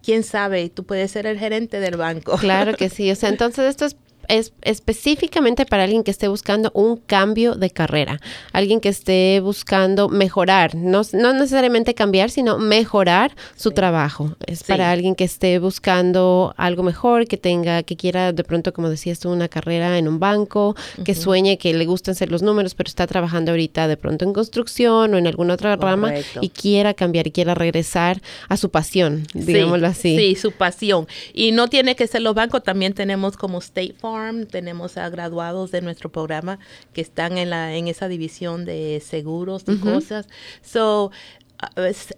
[0.03, 2.37] quién sabe, tú puedes ser el gerente del banco.
[2.37, 3.09] Claro que sí.
[3.12, 3.97] O sea, entonces esto es
[4.29, 8.21] es específicamente para alguien que esté buscando un cambio de carrera,
[8.53, 14.37] alguien que esté buscando mejorar, no, no necesariamente cambiar, sino mejorar su trabajo.
[14.47, 18.89] Es para alguien que esté buscando algo mejor, que tenga, que quiera de pronto, como
[18.89, 22.75] decías tú, una carrera en un banco, que sueñe, que le gusten ser los números,
[22.75, 26.95] pero está trabajando ahorita de pronto en construcción o en alguna otra rama y quiera
[26.95, 30.17] cambiar y quiera regresar a su pasión, digámoslo así.
[30.17, 31.07] Sí, su pasión.
[31.33, 34.12] Y no tiene que ser los bancos, también tenemos como State Farm
[34.51, 36.59] tenemos a graduados de nuestro programa
[36.92, 40.29] que están en, la, en esa división de seguros y cosas.
[40.62, 41.11] So,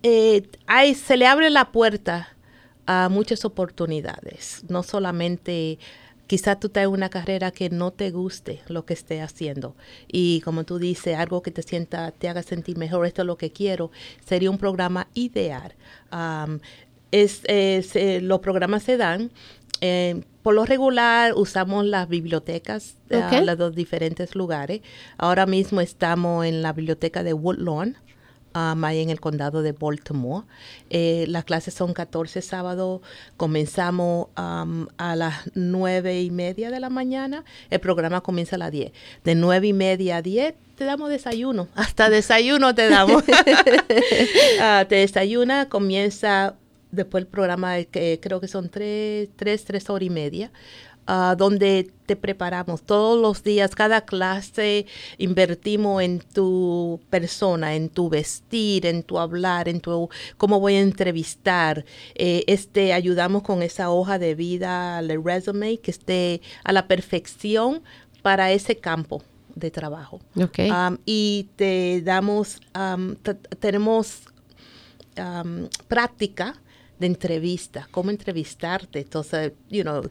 [0.02, 2.28] eh, hay, se le abre la puerta
[2.86, 5.78] a muchas oportunidades, no solamente
[6.26, 9.76] quizá tú tengas una carrera que no te guste lo que esté haciendo
[10.08, 13.36] y como tú dices, algo que te sienta, te haga sentir mejor, esto es lo
[13.36, 13.90] que quiero,
[14.24, 15.74] sería un programa ideal.
[17.10, 19.30] es, eh, los programas se dan
[19.80, 24.82] eh, por lo regular usamos las bibliotecas de los dos diferentes lugares.
[25.16, 27.96] Ahora mismo estamos en la biblioteca de Woodlawn,
[28.54, 30.44] um, ahí en el condado de Baltimore.
[30.90, 33.00] Eh, las clases son 14 sábados.
[33.38, 37.42] Comenzamos um, a las 9 y media de la mañana.
[37.70, 38.92] El programa comienza a las 10.
[39.24, 41.68] De 9 y media a 10 te damos desayuno.
[41.74, 43.22] Hasta desayuno te damos.
[43.22, 43.26] uh,
[44.88, 46.56] te desayuna, comienza
[46.94, 50.50] después el programa que creo que son tres, tres, tres horas y media.
[51.06, 54.86] Ah, donde te preparamos todos los días, cada clase
[55.18, 60.80] invertimos en tu persona, en tu vestir, en tu hablar, en tu cómo voy a
[60.80, 61.84] entrevistar.
[62.14, 67.82] Eh, este ayudamos con esa hoja de vida, el resume, que esté a la perfección
[68.22, 69.22] para ese campo
[69.54, 70.20] de trabajo.
[70.34, 70.70] Okay.
[71.04, 72.60] y te damos,
[73.60, 74.22] tenemos
[75.86, 76.54] práctica
[76.98, 79.00] de entrevista, cómo entrevistarte.
[79.00, 80.02] Entonces, you know,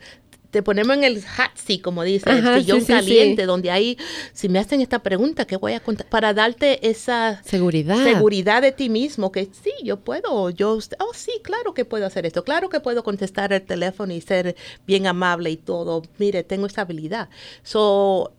[0.54, 3.98] te ponemos en el hot seat, como dice, el sillón caliente, donde ahí,
[4.34, 6.08] si me hacen esta pregunta, ¿qué voy a contar?
[6.08, 8.04] Para darte esa seguridad.
[8.04, 12.28] seguridad de ti mismo, que sí, yo puedo, yo, oh sí, claro que puedo hacer
[12.28, 16.68] esto, claro que puedo contestar el teléfono y ser bien amable y todo, mire, tengo
[16.68, 17.30] esa habilidad.
[17.64, 18.32] So,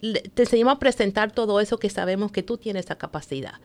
[0.00, 3.60] te enseñamos a presentar todo eso que sabemos que tú tienes esa capacidad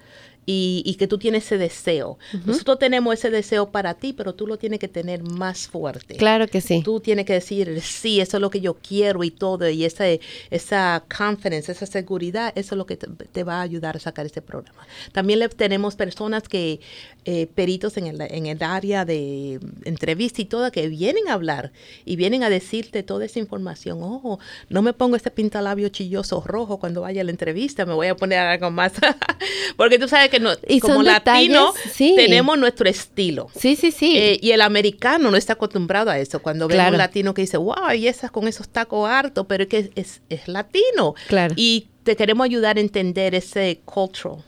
[0.46, 2.18] y, que tú tienes ese deseo.
[2.46, 6.16] Nosotros tenemos ese deseo para ti, pero tú lo tienes que tener más fuerte.
[6.16, 6.82] Claro que sí.
[6.84, 10.06] Tú tienes que decir, sí, eso es lo que yo quiero y todo, y esa,
[10.50, 14.42] esa confidence, esa seguridad, eso es lo que te, va a ayudar a sacar ese
[14.42, 14.86] programa.
[15.12, 16.80] También le, tenemos personas que,
[17.24, 21.72] eh, peritos en el, en el área de entrevista y todo, que vienen a hablar
[22.04, 24.02] y vienen a decirte toda esa información.
[24.02, 28.08] Ojo, no me pongo este pintalabio chilloso rojo cuando vaya a la entrevista, me voy
[28.08, 28.94] a poner algo más.
[29.78, 33.50] Porque tú sabes que no, como latino tenemos nuestro estilo.
[33.56, 34.18] Sí, sí, sí.
[34.18, 36.42] Eh, y el americano no está acostumbrado a eso.
[36.42, 39.70] Cuando ve un latino que dice, wow, y esas con esos tacos hartos, pero es
[39.70, 41.14] que es, es latino.
[41.28, 41.54] Claro.
[41.56, 44.44] Y te queremos ayudar a entender ese cultural.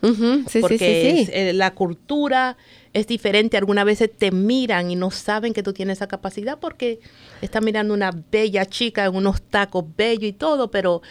[0.48, 2.56] sí, porque eh, la cultura
[2.92, 3.56] es diferente.
[3.56, 7.00] Algunas veces te miran y no saben que tú tienes esa capacidad porque
[7.42, 11.02] están mirando una bella chica en unos tacos bellos y todo, pero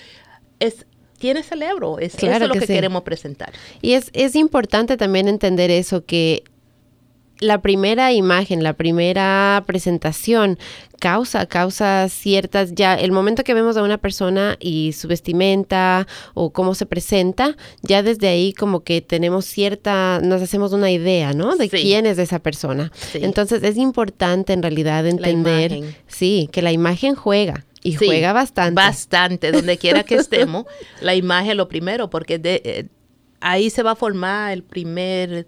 [0.60, 0.86] es
[1.17, 1.99] tiene cerebro.
[1.99, 3.53] Es, eso es lo que, queremos presentar.
[3.82, 6.43] Y es, es importante también entender eso, que
[7.39, 10.58] la primera imagen, la primera presentación
[11.00, 16.52] causa, causa ciertas, ya el momento que vemos a una persona y su vestimenta o
[16.52, 21.58] cómo se presenta, ya desde ahí como que tenemos cierta, nos hacemos una idea, ¿no?
[21.58, 22.91] De quién es esa persona.
[23.13, 27.65] Entonces es importante en realidad entender, sí, que la imagen juega.
[27.84, 28.76] Y juega bastante.
[28.76, 30.65] Bastante, donde quiera que estemos,
[31.02, 32.86] la imagen lo primero, porque de, eh,
[33.41, 35.48] ahí se va a formar el primer,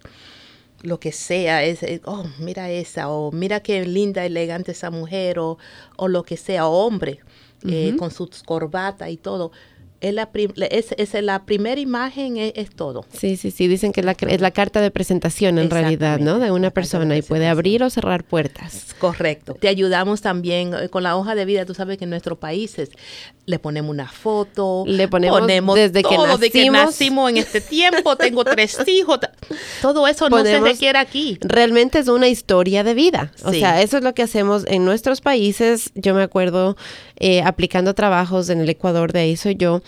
[0.85, 5.57] lo que sea, es, oh, mira esa, o mira qué linda, elegante esa mujer, o,
[5.97, 7.19] o lo que sea, hombre,
[7.67, 9.51] eh, con sus corbatas y todo
[10.07, 10.29] es la,
[10.69, 13.05] es, la primera imagen, es, todo.
[13.11, 16.39] Sí, sí, sí, dicen que es la, es la carta de presentación en realidad, ¿no?
[16.39, 18.95] De una persona y puede abrir o cerrar puertas.
[18.99, 19.55] Correcto.
[19.59, 22.91] Te ayudamos también eh, con la hoja de vida, tú sabes que en nuestros países
[23.45, 26.39] le ponemos una foto, le ponemos, desde que nacimos.
[26.39, 29.19] de que nacimos en este tiempo, tengo tres hijos,
[29.81, 31.37] todo eso no se requiere aquí.
[31.41, 35.21] Realmente es una historia de vida, o sea, eso es lo que hacemos en nuestros
[35.21, 35.91] países.
[35.95, 36.75] Yo me acuerdo
[37.17, 39.81] eh, aplicando trabajos en el Ecuador, de ahí soy yo,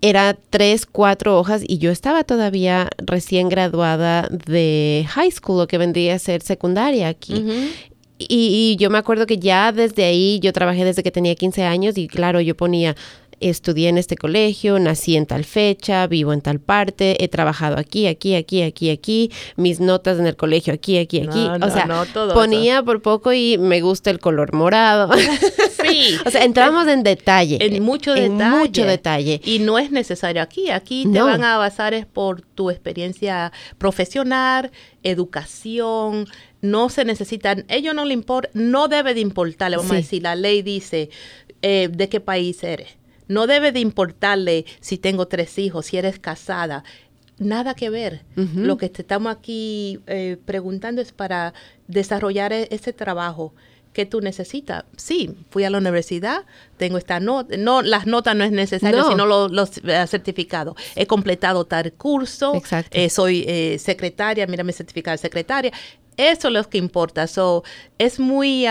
[0.00, 5.78] era tres, cuatro hojas y yo estaba todavía recién graduada de high school, lo que
[5.78, 7.44] vendría a ser secundaria aquí.
[8.18, 11.98] y, yo me acuerdo que ya desde ahí, yo trabajé desde que tenía 15 años
[11.98, 12.94] y claro, yo ponía
[13.40, 18.06] estudié en este colegio, nací en tal fecha, vivo en tal parte, he trabajado aquí,
[18.06, 21.48] aquí, aquí, aquí, aquí, mis notas en el colegio aquí, aquí, aquí.
[21.60, 21.88] o sea,
[22.34, 25.10] ponía por poco y me gusta el color morado.
[25.78, 26.16] Sí.
[26.26, 27.58] o sea, entramos en detalle.
[27.60, 28.26] En mucho detalle.
[28.26, 29.40] En mucho detalle.
[29.44, 30.70] Y no es necesario aquí.
[30.70, 34.72] Aquí te van a basar es por tu experiencia profesional,
[35.04, 36.26] educación,
[36.60, 40.34] no se necesitan, ellos no le importa, no debe de importarle, vamos a decir, la
[40.34, 41.10] ley dice
[41.62, 42.97] eh, de qué país eres
[43.28, 46.84] no debe de importarle si tengo tres hijos, si eres casada.
[47.38, 48.24] Nada que ver.
[48.34, 51.54] Lo que te estamos aquí eh, preguntando es para
[51.86, 53.54] desarrollar e-, ese trabajo
[53.92, 54.84] que tú necesitas.
[54.96, 56.44] Sí, fui a la universidad,
[56.76, 60.74] tengo esta nota, no, las notas no es necesario, sino los, eh, certificados.
[60.96, 62.60] He completado tal curso,
[62.90, 65.72] eh, soy secretaria, mira mi certificado de secretaria.
[66.16, 67.28] Eso es lo que importa.
[67.28, 67.62] So,
[67.98, 68.66] es muy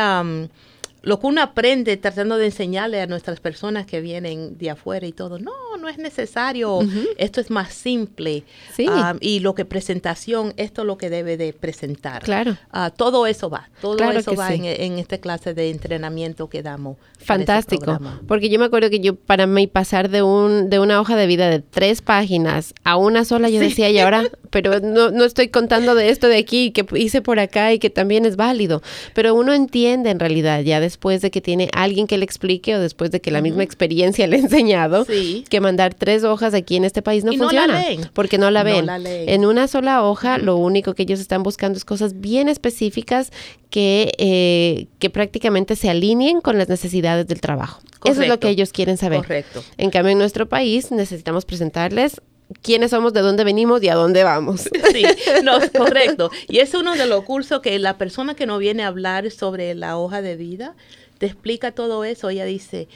[1.08, 5.14] lo que uno aprende tratando de enseñarle a nuestras personas que vienen de afuera y
[5.14, 5.54] todo, no,
[5.88, 6.82] no es necesario,
[7.18, 8.44] esto es más simple.
[8.76, 8.88] Sí.
[8.90, 12.24] Ah, y lo que presentación, esto es lo que debe de presentar.
[12.24, 12.58] Claro.
[12.74, 16.98] Uh, todo eso va, todo eso va en, en, esta clase de entrenamiento que damos.
[17.20, 21.16] Fantástico, porque yo me acuerdo que yo para mí pasar de, un, de una hoja
[21.16, 25.24] de vida de tres páginas a una sola, yo decía, y ahora, pero no, no
[25.24, 28.82] estoy contando de esto de aquí, que hice por acá y que también es válido,
[29.14, 32.80] pero uno entiende en realidad ya después de que tiene alguien que le explique o
[32.80, 36.86] después de que la misma experiencia le ha enseñado, que mandar tres hojas aquí en
[36.86, 37.82] este país no Y no la funciona.
[37.82, 38.10] leen.
[38.14, 38.86] Porque no la No ven.
[38.88, 39.30] la leen.
[39.30, 43.32] En una sola hoja, lo único que ellos están buscando es cosas bien específicas
[43.70, 47.82] que, eh, que prácticamente se alineen con las necesidades del trabajo.
[48.06, 49.20] Eso es lo que ellos quieren saber.
[49.20, 49.64] Correcto.
[49.78, 52.22] En cambio, en nuestro país necesitamos presentarles
[52.62, 54.70] quiénes somos, de dónde venimos y a dónde vamos.
[54.94, 55.04] Sí,
[55.44, 56.32] no, es correcto.
[56.48, 59.76] Y es uno de los cursos que la persona que no viene a hablar sobre
[59.76, 60.76] la hoja de vida
[61.20, 62.30] te explica todo eso.
[62.30, 62.88] Ella dice,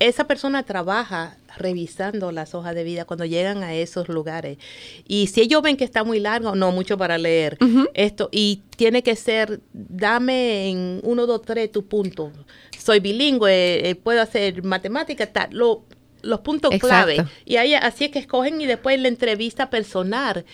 [0.00, 4.58] esa persona trabaja revisando las hojas de vida cuando llegan a esos lugares.
[5.06, 7.58] Y si ellos ven que está muy largo, no mucho para leer
[7.94, 8.28] esto.
[8.32, 12.32] Y tiene que ser, dame en uno, dos, tres tu punto.
[12.78, 15.48] Soy bilingüe, eh, puedo hacer matemáticas, tal.
[15.52, 15.84] Lo,
[16.22, 17.14] los puntos Exacto.
[17.14, 17.30] clave.
[17.44, 20.44] Y ahí, así es que escogen y después la entrevista personal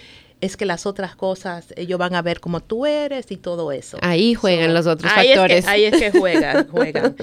[0.42, 3.96] es que las otras cosas ellos van a ver cómo tú eres y todo eso.
[4.02, 5.59] Ahí juegan So, los otros ahí factores.
[5.61, 7.16] Es que, ahí es que juegan, juegan.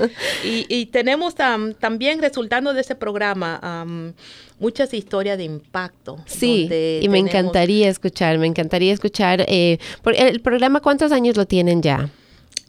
[0.44, 4.14] Y, y tenemos tam- también resultando de ese programa am,
[4.58, 6.18] muchas historias de impacto.
[6.26, 6.68] Sí,
[7.02, 9.46] y me encantaría escuchar, me encantaría escuchar.
[9.48, 12.10] Eh, por- el programa, ¿cuántos años lo tienen ya?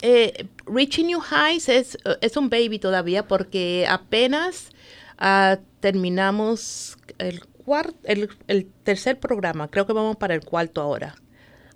[0.02, 4.70] Eh, Reaching New Heights es, eh, es un baby todavía porque apenas
[5.18, 9.68] ah, terminamos el, cuar- el, el tercer programa.
[9.68, 11.14] Creo que vamos para el cuarto ahora.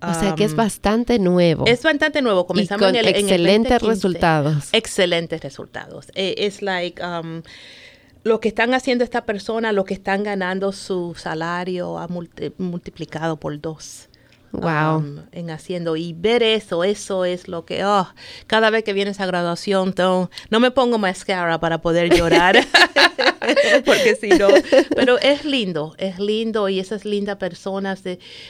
[0.01, 1.65] O sea que es bastante nuevo.
[1.65, 2.45] Es bastante nuevo.
[2.45, 3.87] Comenzamos con en el, en el excelentes 2015.
[4.07, 4.69] resultados.
[4.73, 6.07] Excelentes resultados.
[6.13, 7.41] Eh, Es like um,
[8.23, 13.37] lo que están haciendo esta persona, lo que están ganando su salario ha multi- multiplicado
[13.37, 14.09] por dos.
[14.61, 14.97] Wow.
[14.97, 15.95] um, en haciendo.
[15.95, 18.07] Y ver eso, eso es lo que, oh,
[18.47, 22.55] cada vez que viene esa graduación, tengo- no me pongo mascara para poder llorar,
[23.85, 24.47] porque si no,
[24.95, 28.01] pero es lindo, es lindo y esas lindas personas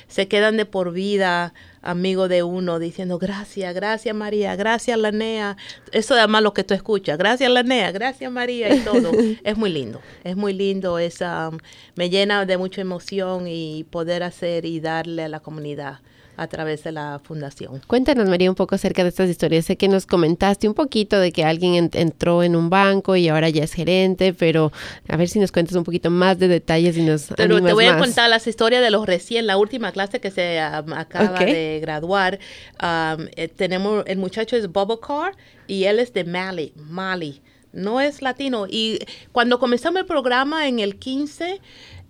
[0.07, 1.53] se quedan de por vida
[1.85, 5.55] amigo de uno diciendo gracias, gracias María, gracias Lanea,
[5.91, 9.11] eso además lo que tú escuchas, gracias Lanea, gracias María y todo,
[9.43, 11.57] es muy lindo, es muy lindo, es, um,
[11.95, 15.99] me llena de mucha emoción y poder hacer y darle a la comunidad
[16.37, 17.81] a través de la fundación.
[17.87, 19.65] Cuéntanos, María, un poco acerca de estas historias.
[19.65, 23.27] Sé que nos comentaste un poquito de que alguien en- entró en un banco y
[23.29, 24.71] ahora ya es gerente, pero
[25.07, 27.85] a ver si nos cuentas un poquito más de detalles y nos Pero te voy
[27.85, 31.79] a contar las historias de los recién, la última clase que se um, acaba de
[31.81, 32.39] graduar.
[32.81, 35.35] Um, eh, tenemos, el muchacho es Bobo Carr
[35.67, 37.41] y él es de Mali, Mali.
[37.73, 38.67] No es latino.
[38.69, 38.99] Y
[39.33, 41.59] cuando comenzamos el programa en el 15,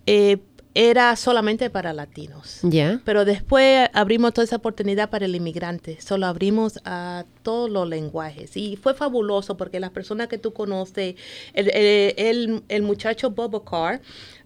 [0.06, 0.36] eh,
[0.78, 2.58] era solamente para latinos.
[2.62, 3.00] Ya.
[3.06, 5.98] Pero después abrimos toda esa oportunidad para el inmigrante.
[6.02, 8.54] Solo abrimos a todos los lenguajes.
[8.58, 11.14] Y fue fabuloso porque las personas que tú conoces,
[11.54, 14.02] el, el, el- el muchacho Bobo Carr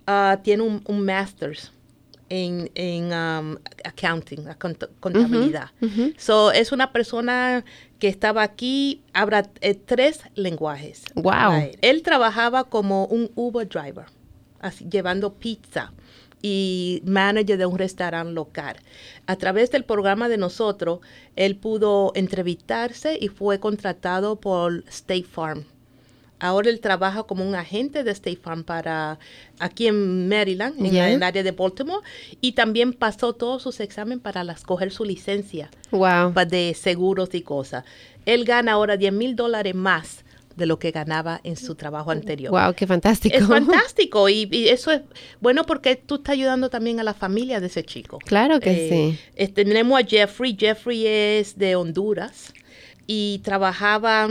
[0.06, 1.72] ah, tiene un, un master's
[2.28, 5.70] en, en um, accounting, a cont- contabilidad.
[6.16, 7.64] So, es una persona
[7.98, 11.02] que estaba aquí, habla eh, tres lenguajes.
[11.16, 11.54] Wow.
[11.60, 11.78] Right.
[11.82, 14.04] Él trabajaba como un Uber driver,
[14.60, 15.92] así, llevando pizza
[16.42, 18.76] y manager de un restaurante local.
[19.26, 21.00] A través del programa de nosotros,
[21.36, 25.64] él pudo entrevistarse y fue contratado por State Farm.
[26.42, 29.18] Ahora él trabaja como un agente de State Farm para
[29.58, 32.02] aquí en Maryland, en el área de Baltimore,
[32.40, 36.32] y también pasó todos sus exámenes para las, coger su licencia Wow.
[36.48, 37.84] de seguros y cosas.
[38.24, 40.24] Él gana ahora 10 mil dólares más
[40.60, 42.52] de lo que ganaba en su trabajo anterior.
[42.52, 43.36] Wow, qué fantástico.
[43.36, 45.00] Es fantástico y, y eso es
[45.40, 48.18] bueno porque tú estás ayudando también a la familia de ese chico.
[48.18, 49.48] Claro que Eh, sí.
[49.48, 50.56] tenemos a Jeffrey.
[50.56, 52.52] Jeffrey es de Honduras
[53.08, 54.28] y trabajaba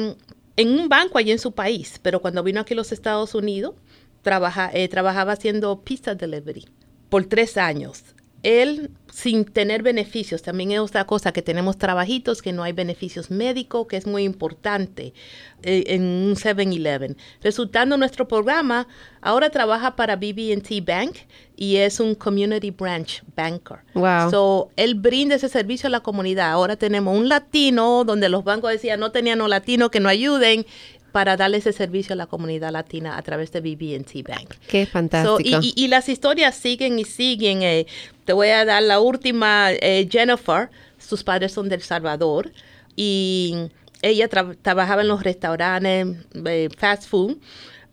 [0.55, 3.75] en un banco allí en su país, pero cuando vino aquí a los Estados Unidos,
[4.21, 6.65] trabaja, eh, trabajaba haciendo pizza delivery
[7.09, 8.03] por tres años.
[8.43, 13.31] Él, sin tener beneficios, también es otra cosa que tenemos trabajitos que no hay beneficios
[13.31, 15.13] médicos, que es muy importante
[15.61, 17.17] eh, en un 7-Eleven.
[17.41, 18.87] Resultando nuestro programa,
[19.21, 21.17] ahora trabaja para BB&T Bank
[21.57, 23.79] y es un Community Branch Banker.
[23.93, 24.31] Wow.
[24.31, 26.51] So, él brinda ese servicio a la comunidad.
[26.51, 30.65] Ahora tenemos un latino, donde los bancos decían no tenían un latino que no ayuden,
[31.11, 34.55] para darle ese servicio a la comunidad latina a través de BB&T Bank.
[34.67, 35.39] Qué So, fantástico.
[35.61, 37.61] y, y- y las historias siguen y siguen.
[37.63, 37.85] eh.
[38.25, 40.69] te voy a dar la última, eh, Jennifer,
[40.99, 42.51] sus padres son del Salvador
[42.95, 43.55] y
[44.01, 46.07] ella tra- trabajaba en los restaurantes,
[46.45, 47.37] eh, fast food.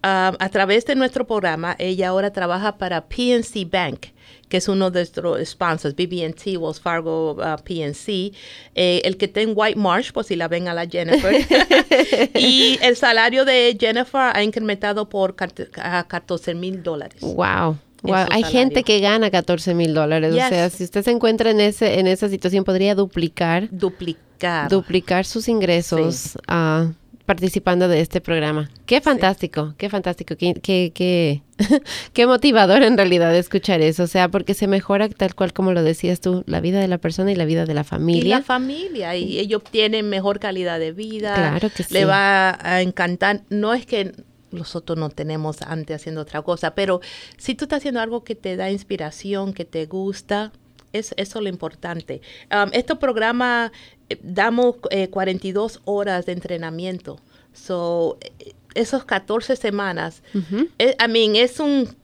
[0.05, 4.07] Um, a través de nuestro programa, ella ahora trabaja para PNC Bank,
[4.48, 8.32] que es uno de nuestros sponsors, BB&T, Wells Fargo, uh, PNC,
[8.74, 11.35] eh, el que está en White Marsh, por si la ven a la Jennifer.
[12.35, 17.20] y el salario de Jennifer ha incrementado por cart- a 14 mil dólares.
[17.22, 17.78] Wow.
[18.04, 18.46] Hay salario.
[18.46, 20.32] gente que gana 14 mil dólares.
[20.32, 24.68] O sea, si usted se encuentra en ese en esa situación, podría duplicar Duplicar.
[24.70, 26.92] duplicar sus ingresos ah,
[27.26, 28.70] participando de este programa.
[28.86, 31.42] Qué fantástico, qué fantástico, qué, qué, qué,
[32.12, 35.82] qué, motivador en realidad escuchar eso, o sea, porque se mejora tal cual como lo
[35.82, 38.24] decías tú, la vida de la persona y la vida de la familia.
[38.24, 41.35] Y la familia, y ellos obtienen mejor calidad de vida.
[41.35, 41.92] Claro que sí.
[41.92, 44.12] Le va a encantar, no es que
[44.52, 47.00] nosotros no tenemos antes haciendo otra cosa, pero
[47.37, 50.52] si tú estás haciendo algo que te da inspiración, que te gusta,
[50.99, 52.21] es eso lo importante.
[52.51, 53.73] Um, este programa
[54.09, 54.77] eh, damos
[55.11, 57.19] 42 eh, horas de entrenamiento.
[57.53, 61.97] So, eh, esos 14 semanas, I mean, es un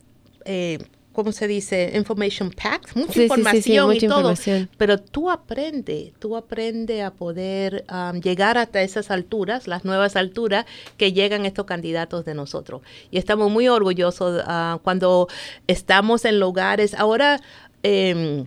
[1.13, 1.93] ¿cómo se dice?
[1.95, 4.35] Information pack, mucha información y todo.
[4.77, 10.67] Pero tú aprendes, tú aprendes a poder um, llegar hasta esas alturas, las nuevas alturas
[10.97, 12.83] que llegan estos candidatos de nosotros.
[13.11, 15.29] Y estamos muy orgullosos uh, cuando
[15.67, 16.95] estamos en lugares.
[16.95, 17.41] Ahora,
[17.85, 18.47] um,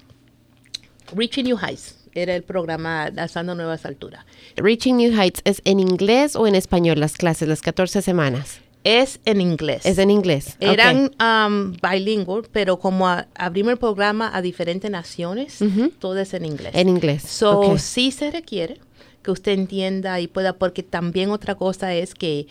[1.13, 4.25] Reaching New Heights era el programa Alzando Nuevas Alturas.
[4.55, 8.61] Reaching New Heights es en inglés o en español las clases, las 14 semanas.
[8.83, 9.85] Es en inglés.
[9.85, 10.57] Es en inglés.
[10.59, 15.59] Eran um, bilingües, pero como abrimos el programa a diferentes naciones,
[15.99, 16.71] todo es en inglés.
[16.75, 17.23] En inglés.
[17.23, 18.79] So, sí se requiere
[19.23, 22.45] que usted entienda y pueda, porque también otra cosa es que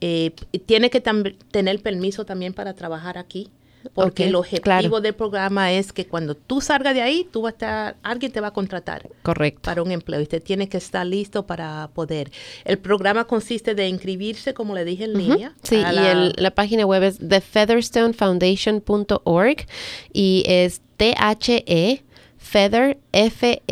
[0.00, 0.30] eh,
[0.64, 3.50] tiene que tener permiso también para trabajar aquí
[3.94, 7.54] porque el objetivo del programa es que cuando tú salgas de ahí, tú vas a
[7.54, 9.08] estar, alguien te va a contratar.
[9.22, 9.60] Correcto.
[9.62, 10.20] Para un empleo.
[10.20, 12.30] Y usted tiene que estar listo para poder.
[12.64, 15.54] El programa consiste de inscribirse, como le dije, en línea.
[15.62, 19.66] Sí, y la, la página web es thefeatherstonefoundation.org
[20.12, 22.02] y es T-H-E,
[22.36, 23.62] Feather, F-E-A-T-H-E-R,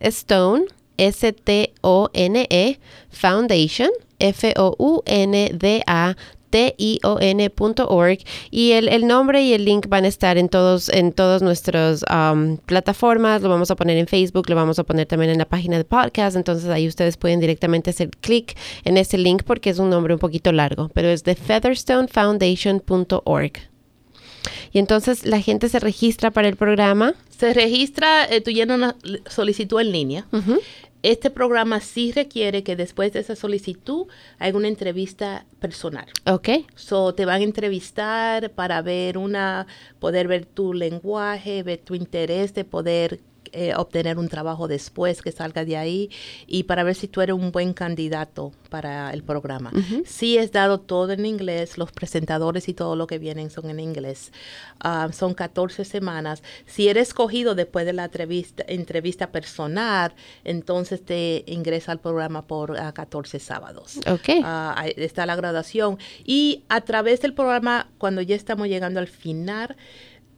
[0.00, 0.66] Stone,
[0.98, 2.78] S-T-O-N-E,
[3.10, 6.16] Foundation, F-O-U-N-D-A
[6.78, 8.18] tion.org
[8.50, 12.04] y el, el, nombre y el link van a estar en todos en todas nuestras
[12.10, 13.42] um, plataformas.
[13.42, 15.84] Lo vamos a poner en Facebook lo vamos a poner también en la página de
[15.84, 16.36] podcast.
[16.36, 20.20] Entonces ahí ustedes pueden directamente hacer clic en ese link porque es un nombre un
[20.20, 23.52] poquito largo pero es de featherstonefoundation.org
[24.72, 27.14] y entonces la gente se registra para el programa.
[27.36, 28.96] Se registra, eh, tú llenas una
[29.28, 30.26] solicitud en línea.
[31.02, 34.06] Este programa sí requiere que después de esa solicitud
[34.38, 36.06] haga una entrevista personal.
[36.26, 36.48] Ok.
[36.74, 39.66] So, te van a entrevistar para ver una,
[39.98, 43.20] poder ver tu lenguaje, ver tu interés de poder
[43.56, 46.10] eh, obtener un trabajo después que salga de ahí
[46.46, 49.72] y para ver si tú eres un buen candidato para el programa.
[50.04, 53.80] Sí es dado todo en inglés, los presentadores y todo lo que vienen son en
[53.80, 54.30] inglés.
[54.80, 56.42] Ah, son 14 semanas.
[56.66, 60.12] Si eres escogido después de la entrevista, entrevista personal,
[60.44, 64.00] entonces te ingresa al programa por 14 ah, sábados.
[64.06, 64.42] Okay.
[64.44, 65.98] Ah, está la graduación.
[66.26, 69.76] Y a través del programa, cuando ya estamos llegando al final,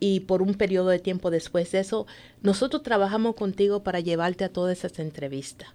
[0.00, 2.06] y por un periodo de tiempo después de eso,
[2.42, 5.68] nosotros trabajamos contigo para llevarte a todas esas entrevistas,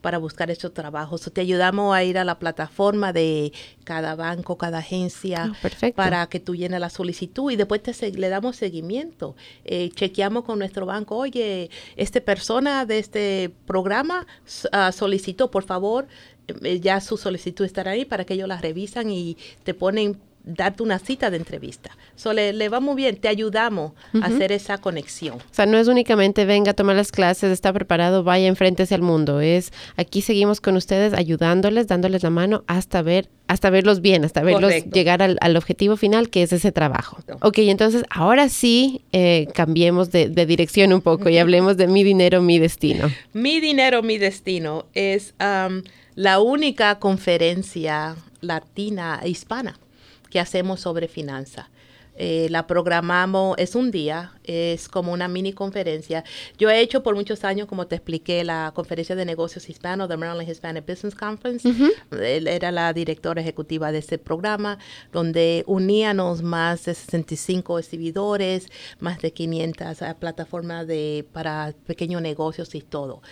[0.00, 1.30] para buscar esos trabajos.
[1.32, 3.52] te ayudamos a ir a la plataforma de
[3.84, 8.28] cada banco, cada agencia, ah, para que tú llenes la solicitud y después te, le
[8.28, 9.34] damos seguimiento.
[9.64, 14.26] Eh, chequeamos con nuestro banco, oye, esta persona de este programa
[14.72, 16.06] ah, solicitó, por favor,
[16.48, 20.82] eh, ya su solicitud estará ahí para que ellos la revisan y te ponen darte
[20.82, 21.90] una cita de entrevista.
[22.16, 25.36] So, le, le va muy bien, te ayudamos a hacer esa conexión.
[25.36, 29.02] O sea, no es únicamente venga a tomar las clases, está preparado, vaya, enfréntese al
[29.02, 29.40] mundo.
[29.40, 34.42] Es aquí seguimos con ustedes, ayudándoles, dándoles la mano hasta ver, hasta verlos bien, hasta
[34.42, 37.18] verlos llegar al, al, objetivo final, que es ese trabajo.
[37.40, 42.02] Ok, entonces ahora sí eh, cambiemos de, de, dirección un poco y hablemos de mi
[42.02, 43.10] dinero, mi destino.
[43.32, 45.82] Mi dinero, mi destino es um,
[46.14, 49.78] la única conferencia latina e hispana
[50.30, 51.66] que hacemos sobre finanzas.
[52.22, 56.22] Eh, la programamos, es un día, es como una mini conferencia.
[56.58, 60.18] Yo he hecho por muchos años, como te expliqué, la conferencia de negocios hispano, The
[60.18, 61.66] Maryland Hispanic Business Conference.
[62.10, 64.78] Él era la directora ejecutiva de ese programa,
[65.12, 68.68] donde uníamos más de 65 exhibidores,
[68.98, 73.22] más de 500 eh, plataformas de, para pequeños negocios y todo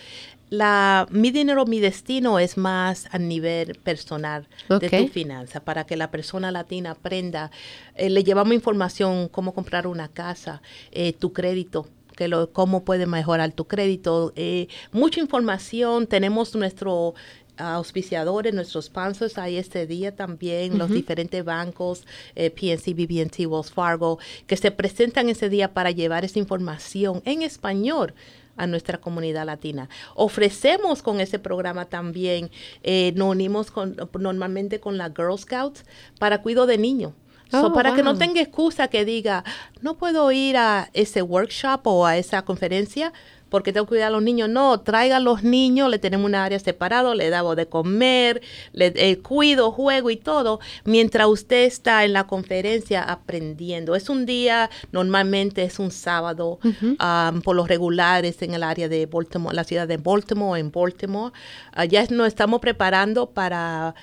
[0.49, 5.95] la mi dinero, mi destino es más a nivel personal de tu finanza, para que
[5.95, 7.51] la persona latina aprenda.
[7.95, 13.05] Eh, le llevamos información cómo comprar una casa, eh, tu crédito, que lo, cómo puede
[13.05, 14.33] mejorar tu crédito.
[14.35, 16.07] Eh, mucha información.
[16.07, 17.13] Tenemos nuestro
[17.61, 24.55] auspiciadores, nuestros sponsors ahí este día también, los diferentes bancos, PNC, BB&T, Wells Fargo, que
[24.55, 28.13] se presentan ese día para llevar esa información en español
[28.59, 29.89] a nuestra comunidad latina.
[30.15, 32.51] Ofrecemos con ese programa también,
[32.83, 35.85] eh, nos unimos con, normalmente con la Girl Scouts
[36.19, 37.13] para cuidado de niños.
[37.51, 39.43] Oh, para que no tenga excusa que diga,
[39.81, 43.11] no puedo ir a ese workshop o a esa conferencia,
[43.49, 44.49] porque tengo que cuidar a los niños.
[44.49, 48.41] No, traiga a los niños, le tenemos un área separado, le damos de comer,
[48.73, 53.95] le eh, cuido, juego y todo, mientras usted está en la conferencia aprendiendo.
[53.95, 59.05] Es un día, normalmente es un sábado, um, por los regulares en el área de
[59.05, 61.33] Baltimore, la ciudad de Baltimore, en Baltimore.
[61.77, 63.95] Uh, ya nos estamos preparando para...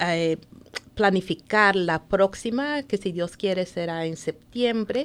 [0.00, 0.38] Eh,
[0.94, 5.04] planificar la próxima, que si Dios quiere será en septiembre.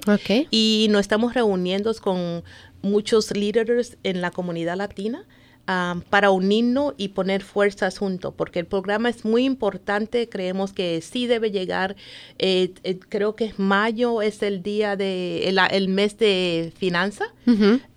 [0.51, 2.43] Y nos estamos reuniendo con
[2.81, 5.25] muchos líderes en la comunidad latina.
[5.67, 10.99] Um, para unirnos y poner fuerzas juntos, porque el programa es muy importante, creemos que
[11.01, 11.95] sí debe llegar,
[12.39, 17.25] eh, eh, creo que mayo, es el día de, el, mes de finanza,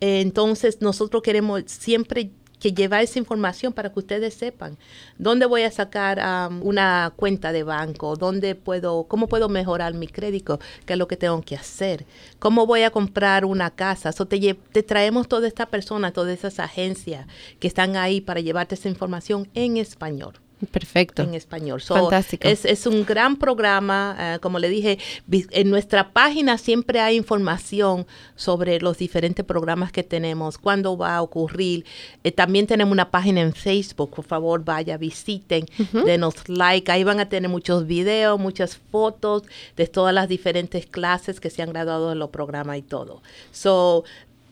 [0.00, 2.32] entonces nosotros queremos siempre
[2.62, 4.78] que lleva esa información para que ustedes sepan
[5.18, 6.22] dónde voy a sacar
[6.62, 11.16] una cuenta de banco, dónde puedo, cómo puedo mejorar mi crédito, qué es lo que
[11.16, 12.06] tengo que hacer,
[12.38, 14.12] cómo voy a comprar una casa.
[14.12, 17.26] So te, te traemos toda esta persona, todas esas agencias
[17.58, 20.34] que están ahí para llevarte esa información en español.
[20.70, 21.22] Perfecto.
[21.22, 21.80] En español.
[21.80, 22.46] Fantástico.
[22.46, 24.16] Es, un gran programa.
[24.18, 24.98] Eh, como le dije,
[25.30, 28.06] en nuestra página siempre hay información
[28.36, 31.84] sobre los diferentes programas que tenemos, cuándo va a ocurrir.
[32.22, 34.14] Eh, también tenemos una página en Facebook.
[34.14, 35.66] Por favor, vaya, visiten,
[36.04, 36.90] denos like.
[36.90, 39.42] Ahí van a tener muchos videos, muchas fotos
[39.76, 43.22] de todas las diferentes clases que se han graduado en los programas y todo.
[43.50, 44.04] So,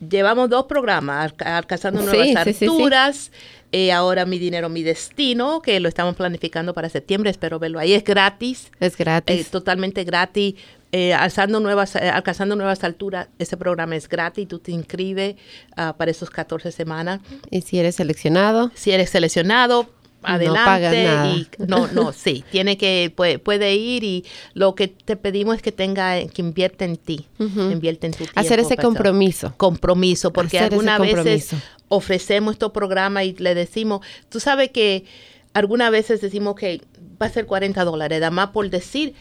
[0.09, 3.31] llevamos dos programas, alcanzando nuevas alturas.
[3.71, 7.93] Eh, ahora mi dinero, mi destino, que lo estamos planificando para septiembre, espero verlo ahí.
[7.93, 8.69] Es gratis.
[8.79, 9.47] Es gratis.
[9.47, 10.55] Eh, totalmente gratis.
[10.91, 15.35] Eh, alzando nuevas, alcanzando nuevas alturas, ese programa es gratis, tú te inscribes
[15.77, 17.21] ah, para esos 14 semanas.
[17.49, 18.71] ¿Y si eres seleccionado?
[18.75, 19.87] Si eres seleccionado,
[20.23, 25.15] adelante no y no no sí tiene que puede, puede, ir y lo que te
[25.15, 29.53] pedimos es que tenga que invierte en ti invierte en tu tiempo, hacer ese compromiso
[29.57, 31.55] compromiso porque algunas veces
[31.91, 35.05] ofrecemos estos programas y le decimos tú sabes que
[35.53, 36.81] algunas veces decimos que
[37.21, 39.13] va a ser 40 dólares, da más por decir,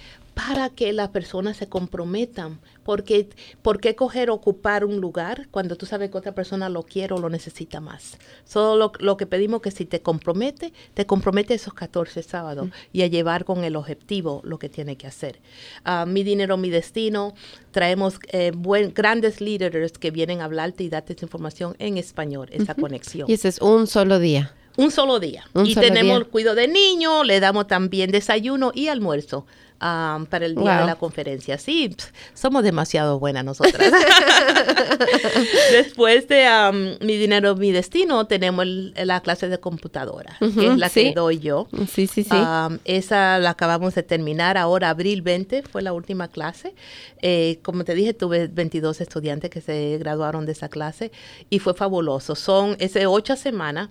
[0.46, 2.60] para que las personas se comprometan.
[2.82, 3.28] Porque,
[3.62, 7.18] ¿Por qué coger ocupar un lugar cuando tú sabes que otra persona lo quiere o
[7.18, 8.16] lo necesita más?
[8.44, 13.06] Solo lo, que pedimos que si te compromete, te compromete esos 14 sábados y a
[13.06, 15.40] llevar con el objetivo lo que tiene que hacer.
[15.84, 17.34] Ah, mi dinero, mi destino.
[17.70, 22.48] Traemos eh, buen, grandes líderes que vienen a hablarte y darte esa información en español,
[22.50, 23.28] esa conexión.
[23.28, 24.54] Y ese es un solo día.
[24.76, 25.44] Un solo día.
[25.64, 29.44] y tenemos el cuidado de niño, le damos también desayuno y almuerzo
[29.80, 31.58] para el día de la conferencia.
[31.58, 31.96] Sí,
[32.34, 33.90] somos demasiado buenas nosotras.
[35.72, 41.12] Después de Mi Dinero, Mi Destino, tenemos la clase de computadora, que es la que
[41.14, 41.66] doy yo.
[41.90, 42.36] Sí, sí, sí.
[42.84, 46.74] esa la acabamos de terminar ahora, abril 20, fue la última clase.
[47.22, 51.10] Eh, como te dije, tuve 22 estudiantes que se graduaron de esa clase
[51.48, 52.34] y fue fabuloso.
[52.34, 53.88] Son ese ocho semanas.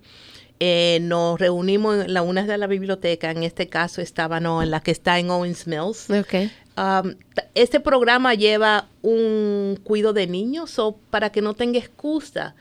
[0.59, 4.71] Eh, nos reunimos en la una de la biblioteca, en este caso estaba no, en
[4.71, 6.09] la que está en Owens Mills.
[6.09, 6.51] Okay.
[6.77, 7.15] Um,
[7.55, 12.55] este programa lleva un cuido de niños, o para que no tenga excusa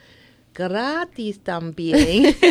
[0.53, 2.35] gratis también.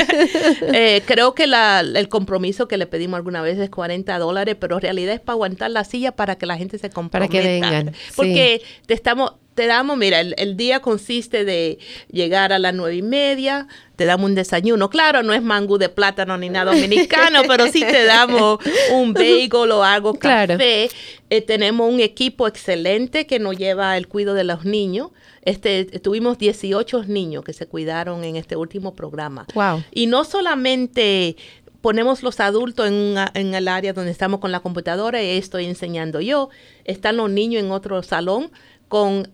[0.72, 4.82] Eh, creo que el compromiso que le pedimos alguna vez es 40 dólares, pero en
[4.82, 7.30] realidad es para aguantar la silla para que la gente se comprometa.
[7.30, 7.94] Para que vengan.
[8.16, 11.80] Porque te estamos, te damos, mira, el, día consiste de
[12.12, 14.88] llegar a las nueve y media, te damos un desayuno.
[14.88, 18.60] Claro, no es mangú de plátano ni nada dominicano, pero sí te damos
[18.92, 20.88] un bagel o algo café.
[21.28, 25.10] Eh, tenemos un equipo excelente que nos lleva el cuidado de los niños.
[25.42, 29.44] Este, tuvimos 18 niños que se cuidaron en este último programa.
[29.54, 29.82] Wow.
[29.90, 31.34] Y no solamente
[31.80, 36.20] ponemos los adultos en, en el área donde estamos con la computadora y estoy enseñando
[36.20, 36.48] yo,
[36.84, 38.52] están los niños en otro salón
[38.88, 39.28] con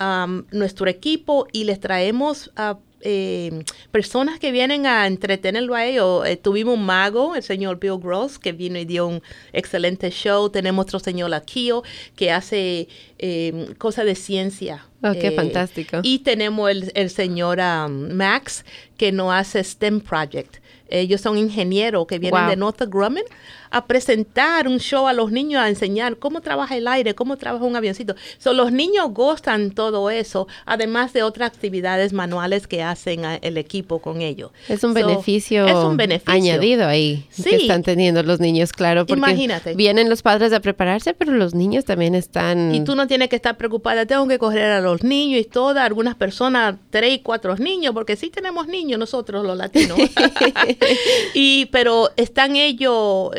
[0.50, 6.26] nuestro equipo y les traemos a eh, personas que vienen a entretenerlo a ellos.
[6.26, 10.48] Eh, tuvimos un mago, el señor Bill Gross, que vino y dio un excelente show.
[10.48, 11.82] Tenemos otro señor Akio,
[12.16, 12.88] que hace
[13.18, 14.86] eh, cosas de ciencia.
[15.02, 16.00] Oh, qué fantástico.
[16.02, 17.58] Y tenemos el, el señor
[17.90, 18.64] Max,
[18.96, 20.63] que nos hace STEM Project.
[20.88, 23.24] Ellos son ingenieros que vienen de Northrop Grumman
[23.70, 27.64] a presentar un show a los niños, a enseñar cómo trabaja el aire, cómo trabaja
[27.64, 28.14] un avioncito.
[28.38, 33.98] So, los niños gustan todo eso, además de otras actividades manuales que hacen el equipo
[34.00, 34.52] con ellos.
[34.68, 39.06] Es un, beneficio es un beneficio añadido ahí que están teniendo los niños, claro.
[39.06, 39.74] Porque Imagínate.
[39.74, 42.74] Vienen los padres a prepararse, pero los niños también están...
[42.74, 45.84] Y tú no tienes que estar preocupada, tengo que coger a los niños y todas,
[45.84, 49.98] algunas personas, tres y cuatro niños, porque sí tenemos niños nosotros los latinos.
[51.34, 53.30] y pero están ellos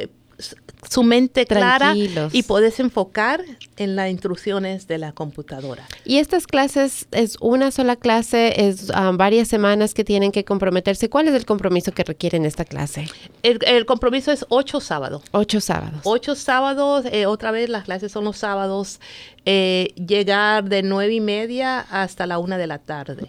[0.90, 2.34] su mente clara Tranquilos.
[2.34, 3.44] y puedes enfocar
[3.78, 5.86] en las instrucciones de la computadora.
[6.06, 11.10] Y estas clases es una sola clase, es ah, varias semanas que tienen que comprometerse.
[11.10, 13.08] ¿Cuál es el compromiso que requieren esta clase?
[13.44, 15.24] El, el compromiso es ocho sábados.
[15.32, 16.02] Ocho sábados.
[16.04, 19.00] Ocho sábados, eh, otra vez las clases son los sábados,
[19.46, 23.28] eh, llegar de nueve y media hasta la una de la tarde.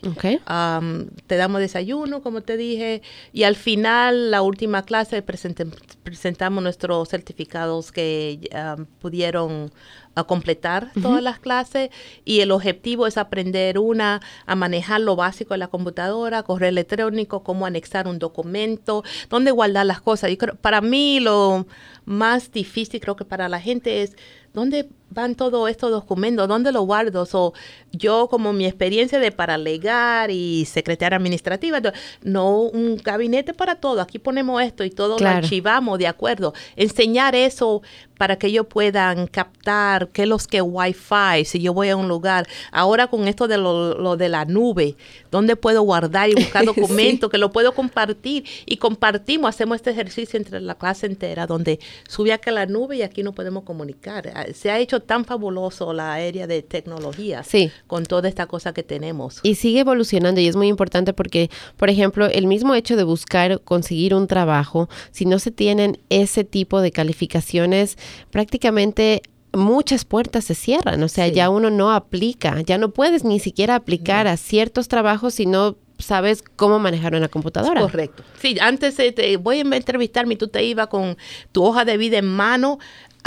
[1.27, 3.03] Te damos desayuno, como te dije,
[3.33, 5.67] y al final, la última clase, presente-
[6.03, 9.71] presentamos nuestros certificados que am, pudieron
[10.15, 11.91] a completar todas las clases
[12.25, 17.43] y el objetivo es aprender una a manejar lo básico de la computadora, correo electrónico,
[17.43, 20.31] cómo anexar un documento, dónde guardar las cosas.
[20.31, 21.67] Yo creo, para mí lo
[22.07, 24.17] más difícil creo que para la gente es
[24.57, 27.27] dónde van todos estos documentos, dónde los guardo.
[27.27, 27.53] So,
[27.93, 31.81] yo como mi experiencia de paralegar y secretaria administrativa,
[32.23, 35.35] no un gabinete para todo, aquí ponemos esto y todo Claro.
[35.39, 36.55] lo archivamos de acuerdo.
[36.75, 37.83] Enseñar eso
[38.19, 42.09] para que ellos puedan captar qué es los que Wi-Fi, si yo voy a un
[42.09, 42.47] lugar.
[42.73, 44.97] Ahora con esto de lo, lo de la nube,
[45.31, 46.67] ¿dónde puedo guardar y buscar Sí.
[46.67, 48.45] documentos que lo puedo compartir?
[48.65, 51.79] Y compartimos, hacemos este ejercicio entre la clase entera, donde
[52.09, 54.33] sube acá a la nube y aquí no podemos comunicar.
[54.55, 57.71] Se ha hecho tan fabuloso la área de tecnología Sí.
[57.87, 59.41] con toda esta cosa que tenemos.
[59.43, 63.61] Y sigue evolucionando y es muy importante porque, por ejemplo, el mismo hecho de buscar
[63.63, 67.97] conseguir un trabajo, si no se tienen ese tipo de calificaciones,
[68.31, 69.23] prácticamente
[69.53, 71.33] muchas puertas se cierran, o sea, Sí.
[71.35, 75.77] ya uno no aplica, ya no puedes ni siquiera aplicar a ciertos trabajos si no
[75.99, 77.81] sabes cómo manejar una computadora.
[77.81, 78.23] Correcto.
[78.39, 81.17] Sí, antes eh, te voy a entrevistarme y tú te ibas con
[81.53, 82.79] tu hoja de vida en mano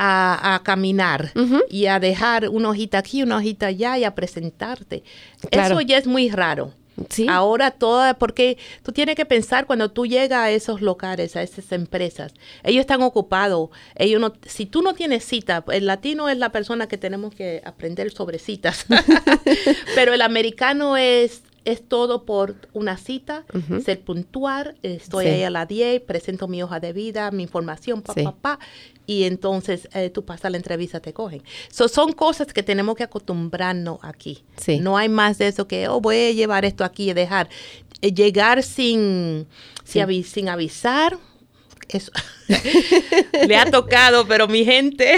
[0.01, 1.31] a, a caminar
[1.69, 5.03] y a dejar una hojita aquí, una hojita allá y a presentarte.
[5.51, 5.75] Claro.
[5.75, 6.71] Eso ya es muy raro.
[7.09, 7.27] Sí.
[7.29, 11.71] Ahora toda, porque tú tienes que pensar cuando tú llegas a esos locales, a esas
[11.71, 12.33] empresas,
[12.63, 16.87] ellos están ocupados, ellos no, si tú no tienes cita, el latino es la persona
[16.87, 18.85] que tenemos que aprender sobre citas,
[19.95, 23.43] pero el americano es es todo por una cita,
[23.83, 25.31] ser puntual, estoy Sí.
[25.31, 28.23] ahí a las 10, presento mi hoja de vida, mi información, pa, Sí.
[28.23, 28.59] pa, pa,
[29.11, 31.41] y entonces eh, tú pasas la entrevista, te cogen.
[31.71, 34.43] So, son cosas que tenemos que acostumbrarnos aquí.
[34.57, 34.79] Sí.
[34.79, 37.49] No hay más de eso que, oh, voy a llevar esto aquí y dejar.
[38.01, 39.47] Eh, llegar sin,
[39.83, 39.93] Sí.
[39.93, 41.17] sin, avi- sin avisar,
[41.87, 42.11] eso
[43.47, 45.15] le ha tocado, pero mi gente,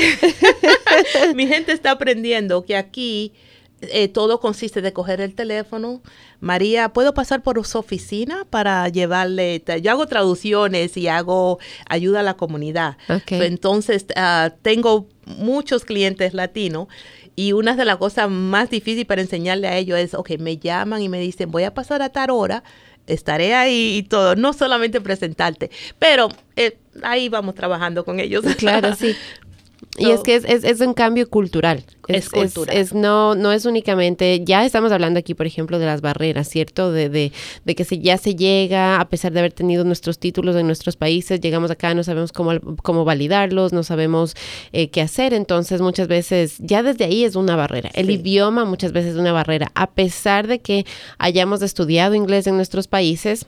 [1.35, 3.33] mi gente está aprendiendo que aquí
[3.81, 6.01] eh, todo consiste de coger el teléfono.
[6.39, 9.63] María, ¿puedo pasar por su oficina para llevarle?
[9.81, 11.59] Yo hago traducciones y hago
[11.89, 12.97] ayuda a la comunidad.
[13.27, 16.87] Entonces, ah, tengo muchos clientes latinos
[17.35, 21.01] y una de las cosas más difíciles para enseñarle a ellos es, ok, me llaman
[21.01, 22.63] y me dicen, voy a pasar a tal hora,
[23.07, 28.43] estaré ahí y todo, no solamente presentarte, pero eh, ahí vamos trabajando con ellos.
[28.57, 29.15] Claro, sí.
[29.97, 31.83] Y So- es que es, es, es un cambio cultural.
[32.07, 32.75] Es cultural.
[32.75, 36.91] es- no, no es únicamente, ya estamos hablando aquí, por ejemplo, de las barreras, ¿cierto?
[36.91, 37.31] De, de,
[37.65, 40.95] de que se, ya se llega, a pesar de haber tenido nuestros títulos en nuestros
[40.95, 42.51] países, llegamos acá, no sabemos cómo,
[42.83, 44.35] cómo validarlos, no sabemos
[44.71, 45.33] eh, qué hacer.
[45.33, 47.89] Entonces, muchas veces, ya desde ahí es una barrera.
[47.93, 48.13] El Sí.
[48.13, 49.71] idioma muchas veces es una barrera.
[49.75, 50.85] A pesar de que
[51.17, 53.45] hayamos estudiado inglés en nuestros países,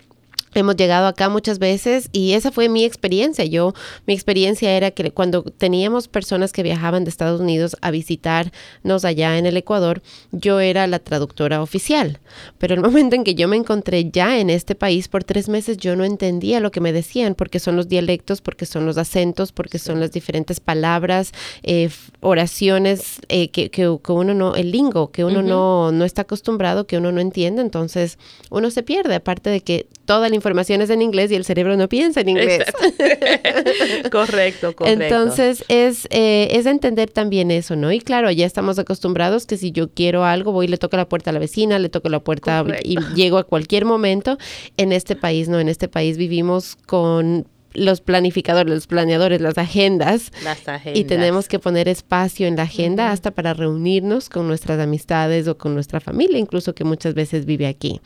[0.56, 3.46] Hemos llegado acá muchas veces y esa fue mi experiencia.
[3.46, 3.74] Yo,
[4.06, 9.38] mi experiencia era que cuando teníamos personas que viajaban de Estados Unidos a visitarnos allá
[9.38, 10.02] en el Ecuador,
[10.32, 12.20] yo era la traductora oficial.
[12.58, 15.78] Pero el momento en que yo me encontré ya en este país por tres meses,
[15.78, 19.52] yo no entendía lo que me decían, porque son los dialectos, porque son los acentos,
[19.52, 21.32] porque son las diferentes palabras,
[21.64, 21.90] eh,
[22.22, 25.48] oraciones eh, que, que- que uno no, el lingo, que uno Ujú.
[25.48, 27.62] no, no está acostumbrado, que uno no entiende.
[27.62, 28.18] Entonces,
[28.50, 31.78] uno se pierde, aparte de que toda la información es en inglés y el cerebro
[31.78, 32.64] no piensa en inglés.
[34.12, 35.04] correcto, correcto.
[35.04, 37.92] Entonces es, eh, es entender también eso, ¿no?
[37.92, 41.08] Y claro, ya estamos acostumbrados que si yo quiero algo, voy y le toco la
[41.08, 44.38] puerta a la vecina, le toco la puerta y llego a cualquier momento.
[44.78, 50.32] En este país, no, en este país vivimos con los planificadores, los planeadores, las agendas.
[50.44, 51.00] las agendas.
[51.00, 55.58] Y tenemos que poner espacio en la agenda hasta para reunirnos con nuestras amistades o
[55.58, 58.00] con nuestra familia, incluso que muchas veces vive aquí.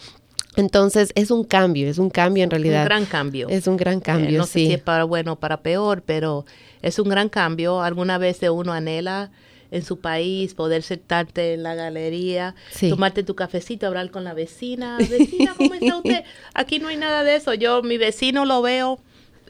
[0.58, 2.82] Entonces es un cambio, es un cambio en realidad.
[2.82, 3.47] Un gran cambio.
[3.49, 4.66] Es un gran Eh, cambio, no sé sí.
[4.68, 6.45] si es para bueno o para peor, pero
[6.82, 7.82] es un gran cambio.
[7.82, 9.30] Alguna vez uno anhela
[9.70, 12.89] en su país poder sentarte en la galería, Sí.
[12.89, 14.97] tomarte tu cafecito, hablar con la vecina.
[14.97, 16.24] Vecina, ¿cómo está usted?
[16.53, 17.53] Aquí no hay nada de eso.
[17.53, 18.99] Yo, mi vecino lo veo,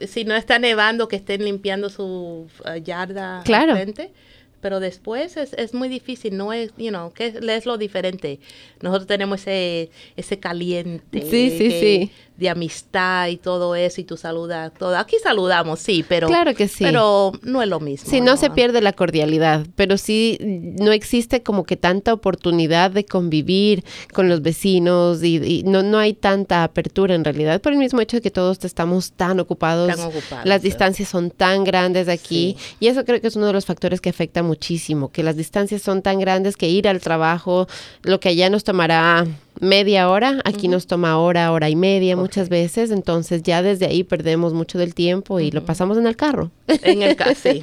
[0.06, 3.74] si no está nevando, que estén limpiando su eh, yarda Claro.
[3.74, 4.12] frente.
[4.60, 8.40] Pero después es, es muy difícil, no es, you know, que es lo diferente.
[8.80, 11.22] Nosotros tenemos ese, ese caliente.
[11.22, 14.96] Sí, sí, sí de amistad y todo eso y tú saludas todo.
[14.96, 16.84] Aquí saludamos, sí, pero claro que sí.
[16.84, 18.08] Pero no es lo mismo.
[18.08, 23.04] Sí, no, se pierde la cordialidad, pero sí no existe como que tanta oportunidad de
[23.04, 28.00] convivir con los vecinos y, no, no hay tanta apertura en realidad por el mismo
[28.00, 29.88] hecho de que todos estamos tan ocupados.
[29.88, 33.52] Tan ocupados las distancias son tan grandes aquí y eso creo que es uno de
[33.52, 37.68] los factores que afecta muchísimo, que las distancias son tan grandes que ir al trabajo,
[38.02, 39.26] lo que allá nos tomará
[39.60, 44.02] media hora, aquí nos toma hora, hora y media muchas veces, entonces ya desde ahí
[44.02, 46.50] perdemos mucho del tiempo y lo pasamos en el carro.
[46.66, 47.62] En el carro, sí.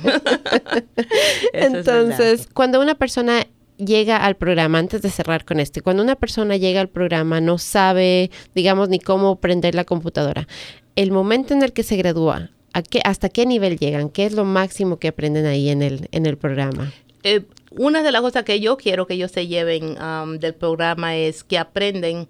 [1.54, 6.58] entonces, cuando una persona llega al programa, antes de cerrar con este, cuando una persona
[6.58, 10.48] llega al programa no sabe, digamos, ni cómo prender la computadora,
[10.96, 14.10] el momento en el que se gradúa, ¿a qué, ¿hasta qué nivel llegan?
[14.10, 16.92] ¿Qué es lo máximo que aprenden ahí en el, en el programa?
[17.24, 21.16] Eh, una de las cosas que yo quiero que ellos se lleven um, del programa
[21.16, 22.28] es que aprenden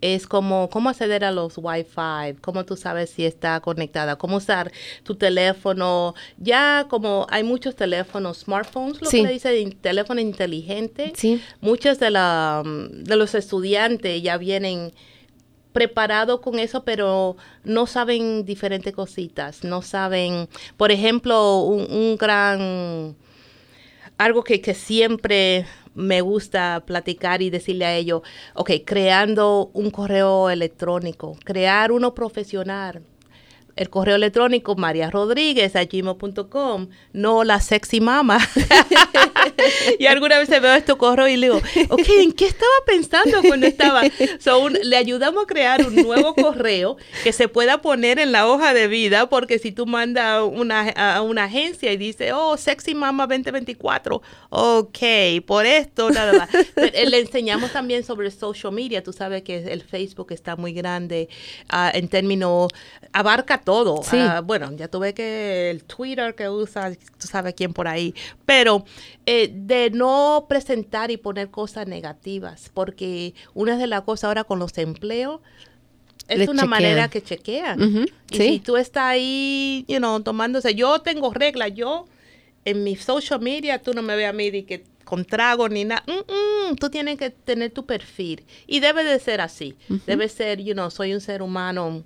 [0.00, 4.70] es como cómo acceder a los Wi-Fi, cómo tú sabes si está conectada, cómo usar
[5.02, 6.14] tu teléfono.
[6.36, 11.12] Ya como hay muchos teléfonos, smartphones, lo que le dice teléfono inteligente.
[11.16, 11.40] Sí.
[11.60, 14.92] Muchos de, la, de los estudiantes ya vienen
[15.74, 20.48] preparados con eso, pero no saben diferentes cositas, no saben,
[20.78, 23.16] por ejemplo, un gran
[24.16, 28.22] algo que, que siempre me gusta platicar y decirle a ellos,
[28.54, 33.02] ok, creando un correo electrónico, crear uno profesional,
[33.76, 38.38] el correo electrónico María Rodríguez a gmail.com, no la sexy mama.
[39.98, 43.66] y alguna vez veo este correo y le digo, ok, ¿en qué estaba pensando cuando
[43.66, 44.02] estaba?
[44.38, 48.74] So, le ayudamos a crear un nuevo correo que se pueda poner en la hoja
[48.74, 53.26] de vida, porque si tú mandas una, a una agencia y dice, oh, sexy mama
[53.26, 54.98] 2024, ok,
[55.46, 56.48] por esto, nada más.
[56.76, 61.28] le enseñamos también sobre social media, tú sabes que el Facebook está muy grande
[61.72, 62.68] uh, en términos,
[63.12, 64.00] abarca todo.
[64.12, 68.14] Ah, bueno, ya tuve que el Twitter que usa, tú sabes quién por ahí,
[68.46, 68.84] pero
[69.26, 74.58] eh, de no presentar y poner cosas negativas, porque una de las cosas ahora con
[74.58, 75.40] los empleos
[76.28, 78.06] es una manera que chequean.
[78.30, 82.06] Y si tú estás ahí, you know, tomándose, yo tengo reglas, yo
[82.64, 85.84] en mi social media, tú no me ves a mí de que con trago ni
[85.84, 86.02] nada.
[86.06, 88.44] Mm, mm, tú tienes que tener tu perfil.
[88.66, 89.76] Y debe de ser así.
[90.06, 92.02] Debe ser, you know, soy un ser humano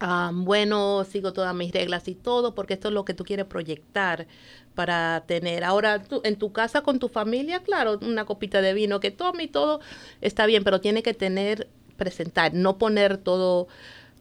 [0.00, 3.46] Ah, bueno, sigo todas mis reglas y todo, porque esto es lo que tú quieres
[3.46, 4.26] proyectar
[4.74, 5.64] para tener.
[5.64, 9.44] Ahora, tú, en tu casa con tu familia, claro, una copita de vino que tome
[9.44, 9.80] y todo
[10.20, 13.68] está bien, pero tiene que tener, presentar, no poner todo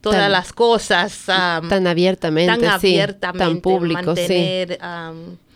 [0.02, 4.80] todas las cosas tan abiertamente, tan abiertamente, tan público, mantener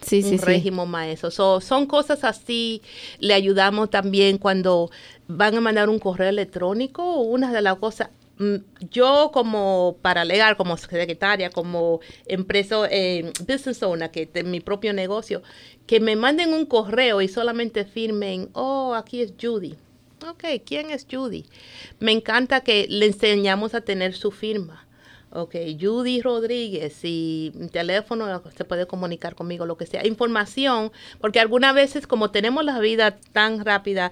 [0.01, 0.24] sí.
[0.24, 1.32] un régimen maestro.
[1.32, 2.82] son cosas así.
[3.20, 4.89] Le ayudamos también cuando
[5.28, 7.22] van a mandar un correo electrónico.
[7.22, 8.09] Una de las cosas
[8.90, 15.44] yo como paralegal, como secretaria, como empresa, eh, business owner, que mi propio negocio,
[15.86, 19.76] que me manden un correo y solamente firmen, oh, aquí es Judy.
[20.28, 21.46] Ok, ¿quién es Judy?
[22.00, 24.86] Me encanta que le enseñamos a tener su firma.
[25.32, 30.06] Ok, Judy Rodríguez y teléfono se puede comunicar conmigo, lo que sea.
[30.08, 34.12] Información, porque algunas veces como tenemos la vida tan rápida,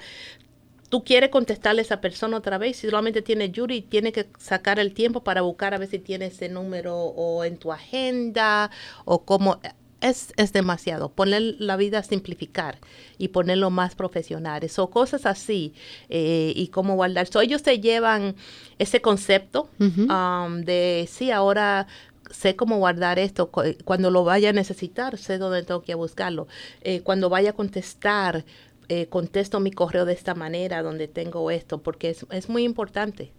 [0.89, 4.79] tú quieres contestarle a esa persona otra vez, si solamente tiene Yuri, tiene que sacar
[4.79, 8.71] el tiempo para buscar a ver si tiene ese número o en tu agenda
[9.05, 9.59] o como
[10.01, 11.09] es, es demasiado.
[11.09, 12.79] Poner la vida a simplificar
[13.17, 14.61] y ponerlo más profesional.
[14.77, 15.73] O cosas así
[16.09, 17.27] eh, y cómo guardar.
[17.27, 18.35] So, ellos se llevan
[18.79, 21.87] ese concepto um, de, sí, ahora
[22.31, 23.49] sé cómo guardar esto.
[23.85, 26.47] Cuando lo vaya a necesitar, sé dónde tengo que buscarlo.
[26.81, 28.45] Eh, cuando vaya a contestar,
[28.89, 33.31] eh, contesto mi correo de esta manera, donde tengo esto, porque es, es muy importante.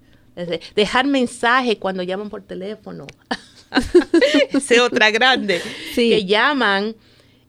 [0.75, 3.07] dejar mensaje cuando llaman por teléfono.
[4.53, 5.61] es otra grande.
[5.95, 6.95] Que llaman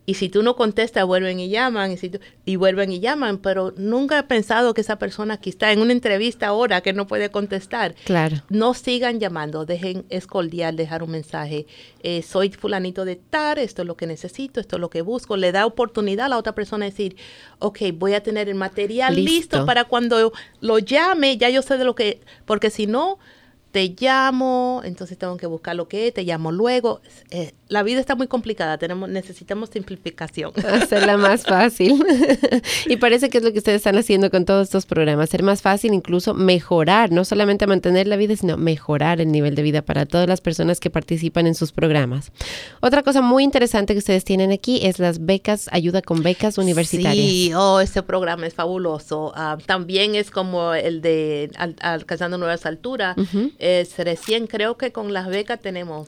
[0.09, 2.11] y si tú no contestas, vuelven y llaman, y, si
[2.43, 5.91] y vuelven y llaman, pero nunca he pensado que esa persona que está en una
[5.91, 8.37] entrevista ahora que no puede contestar, claro.
[8.49, 11.67] no sigan llamando, dejen escoldear, dejar un mensaje.
[12.01, 15.37] Eh, soy fulanito de tal, esto es lo que necesito, esto es lo que busco.
[15.37, 17.15] Le da oportunidad a la otra persona de decir,
[17.59, 21.77] ok, voy a tener el material listo, listo para cuando lo llame, ya yo sé
[21.77, 23.19] de lo que, porque si no,
[23.71, 27.01] te llamo, entonces tengo que buscar lo que es, te llamo luego.
[27.29, 30.51] Eh, la vida está muy complicada, tenemos, necesitamos simplificación.
[30.65, 32.03] Hacerla más fácil.
[32.87, 35.61] y parece que es lo que ustedes están haciendo con todos estos programas, ser más
[35.61, 40.07] fácil, incluso mejorar, no solamente mantener la vida, sino mejorar el nivel de vida para
[40.07, 42.31] todas las personas que participan en sus programas.
[42.81, 47.13] Otra cosa muy interesante que ustedes tienen aquí es las becas, ayuda con becas universitarias.
[47.15, 49.31] Sí, oh, este programa es fabuloso.
[49.35, 51.51] Ah, también es como el de
[51.81, 53.15] Alcanzando Nuevas Alturas.
[53.59, 56.07] Es recién, creo que con las becas tenemos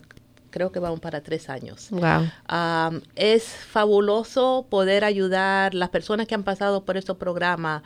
[0.51, 1.87] creo que vamos para tres años.
[1.89, 3.01] Wow.
[3.15, 7.81] es fabuloso poder ayudar las personas que han pasado por estos programas.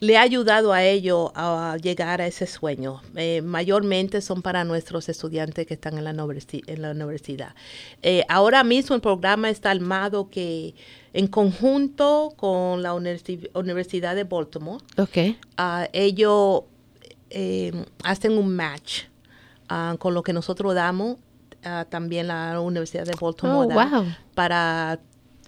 [0.00, 3.02] le ha ayudado a ellos a llegar a ese sueño.
[3.16, 7.54] Eh, mayormente son para nuestros estudiantes que están en la, en la universidad.
[8.00, 10.74] Eh, ahora mismo el programa está armado que
[11.12, 15.36] en conjunto con la Universidad de Baltimore, okay.
[15.56, 16.62] Ah, ellos
[17.30, 17.72] eh,
[18.02, 19.04] hacen un match
[19.68, 21.16] ah, con lo que nosotros damos,
[21.64, 24.04] ah, también la Universidad de Baltimore oh,
[24.34, 24.98] para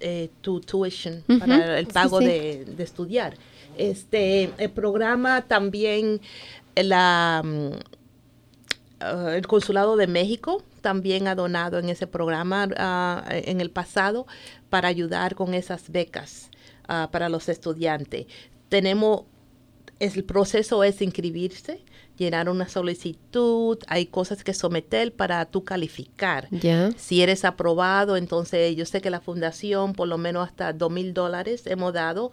[0.00, 3.36] eh, tu tuition, para el pago De, estudiar.
[3.76, 6.20] Este, el programa también,
[6.76, 7.70] la, mm,
[9.00, 12.68] ah, el Consulado de México también ha donado en ese programa
[13.28, 14.26] en el pasado
[14.68, 16.50] para ayudar con esas becas
[17.12, 18.26] para los estudiantes.
[18.68, 19.22] Tenemos
[20.02, 21.80] el proceso es inscribirse,
[22.18, 26.48] llenar una solicitud, hay cosas que someter para tú calificar.
[26.96, 31.14] Si eres aprobado, entonces yo sé que la fundación, por lo menos hasta dos mil
[31.14, 32.32] dólares hemos dado.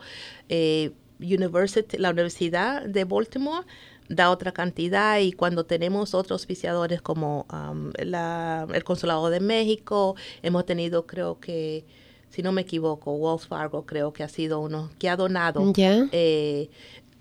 [0.50, 3.68] Eh, University, la Universidad de Baltimore
[4.08, 10.66] da otra cantidad y cuando tenemos otros auspiciadores como um, el Consulado de México, hemos
[10.66, 11.86] tenido creo que
[12.30, 16.70] si no me equivoco, Wells Fargo creo que ha sido uno que ha donado eh,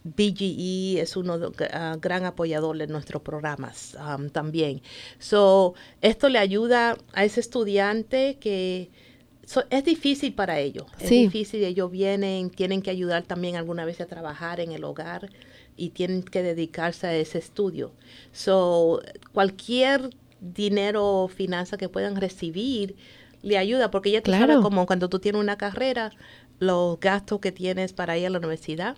[0.05, 4.81] BGE es uno uh, gran apoyador de nuestros programas um, también.
[5.19, 8.91] So, esto le ayuda a ese estudiante que
[9.71, 10.87] es difícil para ellos.
[11.01, 15.31] Es difícil, ellos vienen, tienen que ayudar también alguna vez a trabajar en el hogar
[15.77, 17.93] y tienen que dedicarse a ese estudio.
[18.33, 19.01] So,
[19.33, 22.97] cualquier dinero o finanza que puedan recibir
[23.43, 24.63] le ayuda porque ya claro.
[24.63, 26.11] como cuando tú tienes una carrera,
[26.59, 28.97] los gastos que tienes para ir a la universidad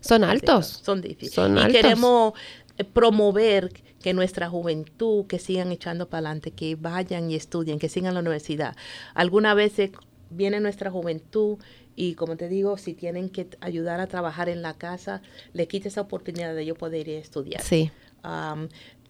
[0.00, 0.80] son altos.
[0.82, 1.68] son difíciles.
[1.68, 2.34] y queremos
[2.78, 7.88] eh, promover que nuestra juventud, que sigan echando para adelante, que vayan y estudien, que
[7.88, 8.76] sigan la universidad.
[9.14, 9.92] Algunas veces
[10.30, 11.58] viene nuestra juventud
[11.94, 15.22] y como te digo, si tienen que ayudar a trabajar en la casa,
[15.52, 17.62] le quita esa oportunidad de yo poder ir a estudiar.
[17.62, 17.90] Sí.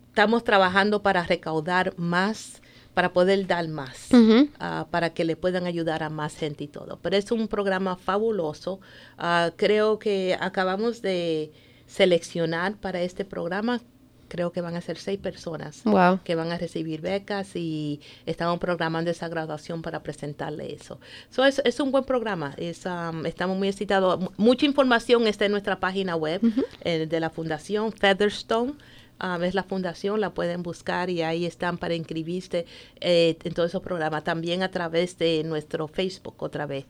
[0.08, 2.61] estamos trabajando para recaudar más
[2.95, 4.09] para poder dar más,
[4.59, 6.99] ah, para que le puedan ayudar a más gente y todo.
[7.03, 8.80] Pero es un programa fabuloso.
[9.18, 11.53] Ah, creo que acabamos de
[11.86, 13.80] seleccionar para este programa
[14.32, 15.82] creo que van a ser seis personas
[16.24, 20.99] que van a recibir becas y estamos programando esa graduación para presentarle eso.
[21.28, 24.30] So es, es un buen programa, es, um, estamos muy excitados.
[24.38, 26.40] Mucha información está en nuestra página web
[26.80, 28.72] eh, de la Fundación Featherstone
[29.42, 32.66] es la fundación, la pueden buscar y ahí están para inscribirse
[33.00, 34.24] eh, en todos esos programas.
[34.24, 36.86] También a través de nuestro Facebook otra vez.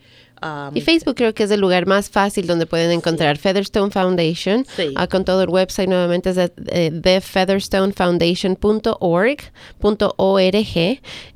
[0.75, 4.67] Y Facebook creo que es el lugar más fácil donde pueden encontrar Featherstone Foundation.
[4.97, 9.39] Ah, con todo el website nuevamente es de, featherstonefoundation.org.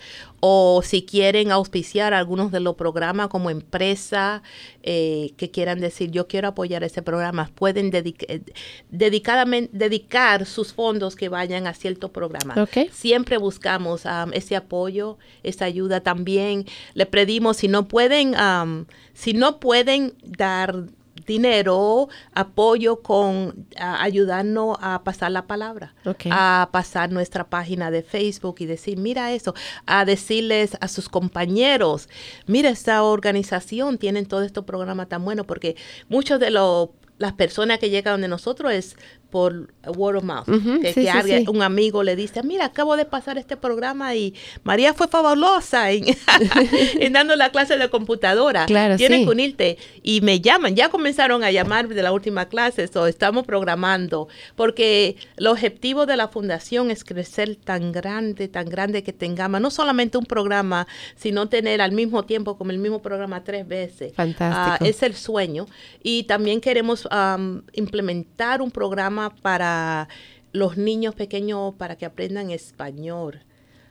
[0.47, 4.43] o si quieren auspiciar algunos de los programas como empresa
[4.88, 8.41] eh, que quieran decir yo quiero apoyar ese programa, pueden eh,
[8.91, 12.53] dedicadamente, dedicar sus fondos que vayan a cierto programa.
[12.91, 16.67] Siempre buscamos ese apoyo, esa ayuda también.
[16.93, 18.36] Le pedimos si no pueden,
[19.13, 20.75] si no pueden dar
[21.26, 25.93] dinero, apoyo con ayudarnos a pasar la palabra,
[26.30, 29.55] a pasar nuestra página de Facebook y decir, mira eso,
[29.86, 32.09] a decirles a sus compañeros,
[32.47, 35.76] mira esta organización, tienen todo estos programas tan buenos, porque
[36.09, 38.97] muchos de los las personas que llegan donde nosotros es
[39.30, 40.45] por word of mouth.
[40.45, 45.91] que, un amigo le dice, mira, acabo de pasar este programa y María fue fabulosa
[45.91, 46.05] en,
[47.13, 48.65] dando la clase de computadora.
[48.65, 49.78] Claro, Tienes que unirte.
[50.03, 55.15] Y me llaman, ya comenzaron a llamar de la última clase, o estamos programando, porque
[55.38, 60.17] el objetivo de la fundación es crecer tan grande, tan grande que tengamos no solamente
[60.17, 64.13] un programa, sino tener al mismo tiempo como el mismo programa tres veces.
[64.13, 64.45] Fantástico.
[64.45, 65.65] Ah, es el sueño.
[66.01, 67.07] Y también queremos
[67.73, 70.07] implementar un programa para
[70.51, 73.41] los niños pequeños para que aprendan español.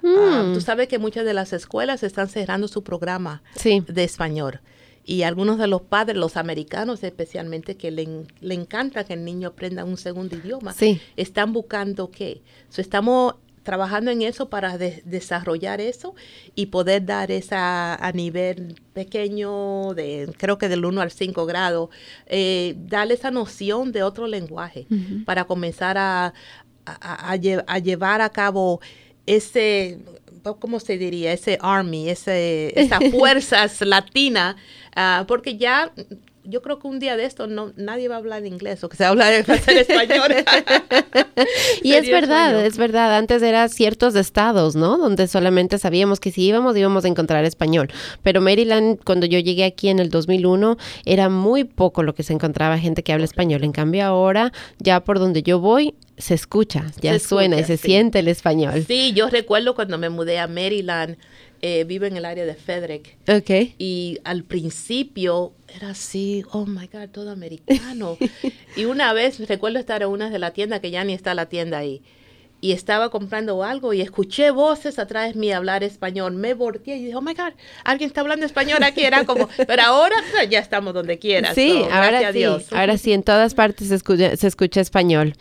[0.03, 0.63] Ah, tú mm.
[0.63, 4.61] sabes que muchas de las escuelas están cerrando su programa de español.
[5.07, 9.49] Y algunos de los padres, los americanos especialmente, que le, le encanta que el niño
[9.49, 10.75] aprenda un segundo idioma,
[11.17, 12.41] están buscando qué.
[12.77, 16.15] estamos trabajando en eso para desarrollar eso
[16.55, 21.91] y poder dar esa a nivel pequeño, de creo que del 1 al 5 grado,
[22.27, 24.87] eh, darle esa noción de otro lenguaje
[25.25, 26.35] para comenzar a,
[26.85, 27.37] a,
[27.79, 28.81] llevar a cabo
[29.27, 29.99] ese,
[30.61, 31.33] ¿cómo se diría?
[31.33, 34.57] Ese army, ese, esa fuerzas latina,
[34.97, 35.93] uh, porque ya
[36.45, 38.97] yo creo que un día de esto no nadie va a hablar inglés o que
[38.97, 40.33] se habla de español.
[41.83, 43.17] y es verdad, es verdad.
[43.17, 44.99] Antes era ciertos estados, ¿no?
[44.99, 47.91] Donde solamente sabíamos que si íbamos íbamos a encontrar español.
[48.23, 52.33] Pero Maryland, cuando yo llegué aquí en el 2001, era muy poco lo que se
[52.33, 53.65] encontraba gente que habla español.
[53.65, 58.21] En cambio ahora, ya por donde yo voy, se escucha, ya suena y se siente
[58.21, 58.85] el español.
[58.87, 61.17] Sí, yo recuerdo cuando me mudé a Maryland,
[61.63, 63.17] eh, vivo en el área de Frederick.
[63.29, 63.75] Ok.
[63.79, 68.17] Y al principio era así, oh my God, todo americano.
[68.77, 71.47] y una vez recuerdo estar en una de la tienda, que ya ni está la
[71.47, 72.03] tienda ahí,
[72.61, 76.35] y estaba comprando algo y escuché voces atrás de mí hablar español.
[76.35, 77.53] Me volteé y dije, oh my God,
[77.85, 79.05] alguien está hablando español aquí.
[79.05, 80.17] Era como, pero ahora
[80.49, 81.55] ya estamos donde quieras.
[81.55, 85.35] Sí, ahora sí, ahora sí, en todas partes se escucha, se escucha español.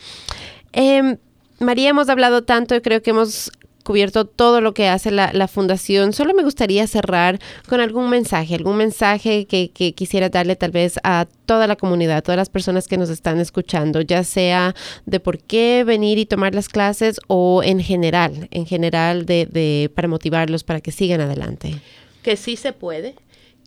[0.73, 1.17] Eh,
[1.59, 3.51] María, hemos hablado tanto y creo que hemos
[3.83, 6.13] cubierto todo lo que hace la, fundación.
[6.13, 11.27] Solo me gustaría cerrar con algún mensaje, algún mensaje que, quisiera darle tal vez a
[11.45, 14.73] toda la comunidad, a todas las personas que nos están escuchando, ya sea
[15.05, 19.91] de por qué venir y tomar las clases o en general, en general de, de
[19.93, 21.75] para motivarlos para que sigan adelante.
[22.23, 23.15] Que sí se puede,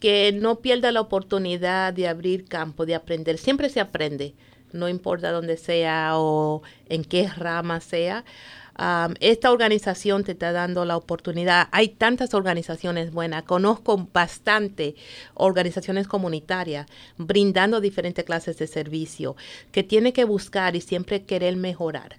[0.01, 3.37] que no pierda la oportunidad de abrir campo, de aprender.
[3.37, 4.35] Siempre se aprende,
[4.73, 8.25] no importa dónde sea o en qué rama sea
[9.21, 11.69] esta organización te está dando la oportunidad.
[11.73, 13.45] Hay tantas organizaciones buenas.
[13.45, 14.97] Conozco bastante
[15.35, 19.37] organizaciones comunitarias brindando diferentes clases de servicio
[19.73, 22.17] que tiene que buscar y siempre querer mejorar.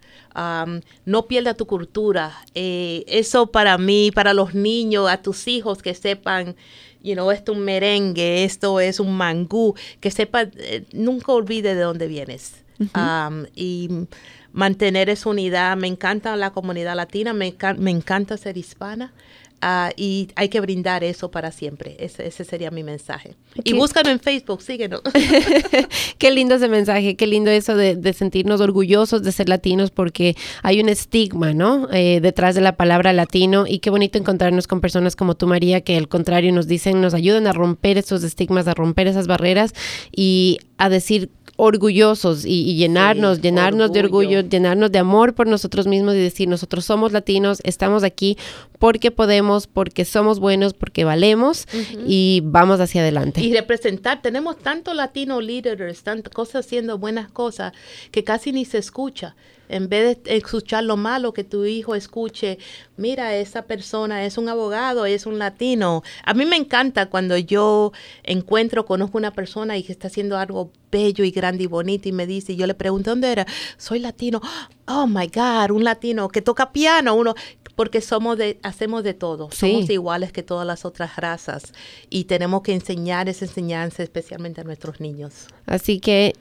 [1.06, 2.34] no pierda tu cultura.
[2.56, 6.56] Eh, eso para mí, para los niños, a tus hijos que sepan
[7.04, 11.76] you know, esto es un merengue, esto es un mangú, que sepa, eh, nunca olvide
[11.76, 12.64] de dónde vienes.
[13.56, 13.90] y
[14.58, 15.78] mantener esa unidad.
[15.78, 19.14] Me encanta la comunidad latina, me, me encanta ser hispana.
[19.60, 21.96] Ah, y hay que brindar eso para siempre.
[22.00, 23.36] Ese, sería mi mensaje.
[23.64, 25.02] Y búscalo en Facebook, síguenos.
[26.20, 30.80] qué lindo ese mensaje, qué lindo eso de, sentirnos orgullosos de ser latinos porque hay
[30.80, 31.88] un estigma, ¿no?
[31.92, 35.82] Eh, detrás de la palabra latino y qué bonito encontrarnos con personas como tú, María,
[35.82, 39.74] que al contrario nos dicen, nos ayudan a romper esos estigmas, a romper esas barreras
[40.16, 46.14] y a decir orgullosos y, llenarnos, llenarnos de orgullo, llenarnos de amor por nosotros mismos
[46.14, 48.38] y decir, nosotros somos latinos, estamos aquí
[48.80, 51.68] porque podemos, porque somos buenos, porque valemos
[52.06, 53.42] y vamos hacia adelante.
[53.42, 57.74] Y representar, tenemos tanto latino líderes, tantas cosas haciendo buenas cosas
[58.12, 59.36] que casi ni se escucha
[59.70, 62.58] En vez de escuchar lo malo que tu hijo escuche,
[62.96, 66.04] mira, esa persona es un abogado, es un latino.
[66.24, 67.92] A mí me encanta cuando yo
[68.24, 72.12] encuentro, conozco una persona y que está haciendo algo bello y grande y bonito y
[72.12, 73.46] me dice, y yo le pregunto, ¿dónde era?
[73.78, 74.42] Soy latino.
[74.88, 77.36] Oh, my God, un latino que toca piano, uno,
[77.78, 81.74] porque somos de, hacemos de todo, somos iguales que todas las otras razas
[82.10, 85.46] y tenemos que enseñar esa enseñanza especialmente a nuestros niños.
[85.68, 86.34] Así que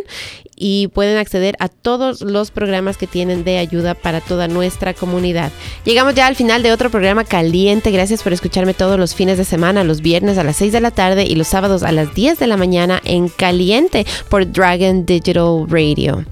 [0.57, 5.52] y pueden acceder a todos los programas que tienen de ayuda para toda nuestra comunidad.
[5.84, 7.90] Llegamos ya al final de otro programa caliente.
[7.90, 10.90] Gracias por escucharme todos los fines de semana, los viernes a las 6 de la
[10.90, 15.66] tarde y los sábados a las 10 de la mañana en caliente por Dragon Digital
[15.68, 16.24] Radio.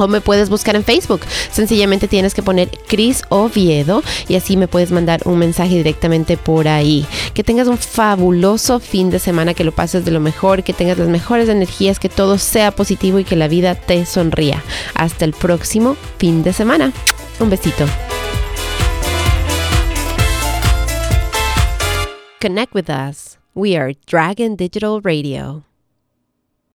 [0.00, 1.20] o me puedes buscar en Facebook.
[1.52, 6.68] Sencillamente tienes que poner Cris Oviedo y así me puedes mandar un mensaje directamente por
[6.68, 7.06] ahí.
[7.34, 10.98] Que tengas un fabuloso fin de semana, que lo pases de lo mejor, que tengas
[10.98, 14.62] las mejores energías, que todo sea positivo y que la vida te sonría.
[14.94, 16.92] Hasta el próximo fin de semana.
[17.38, 17.86] Un besito.
[22.40, 23.38] Connect with us.
[23.54, 25.64] We are Dragon Digital Radio.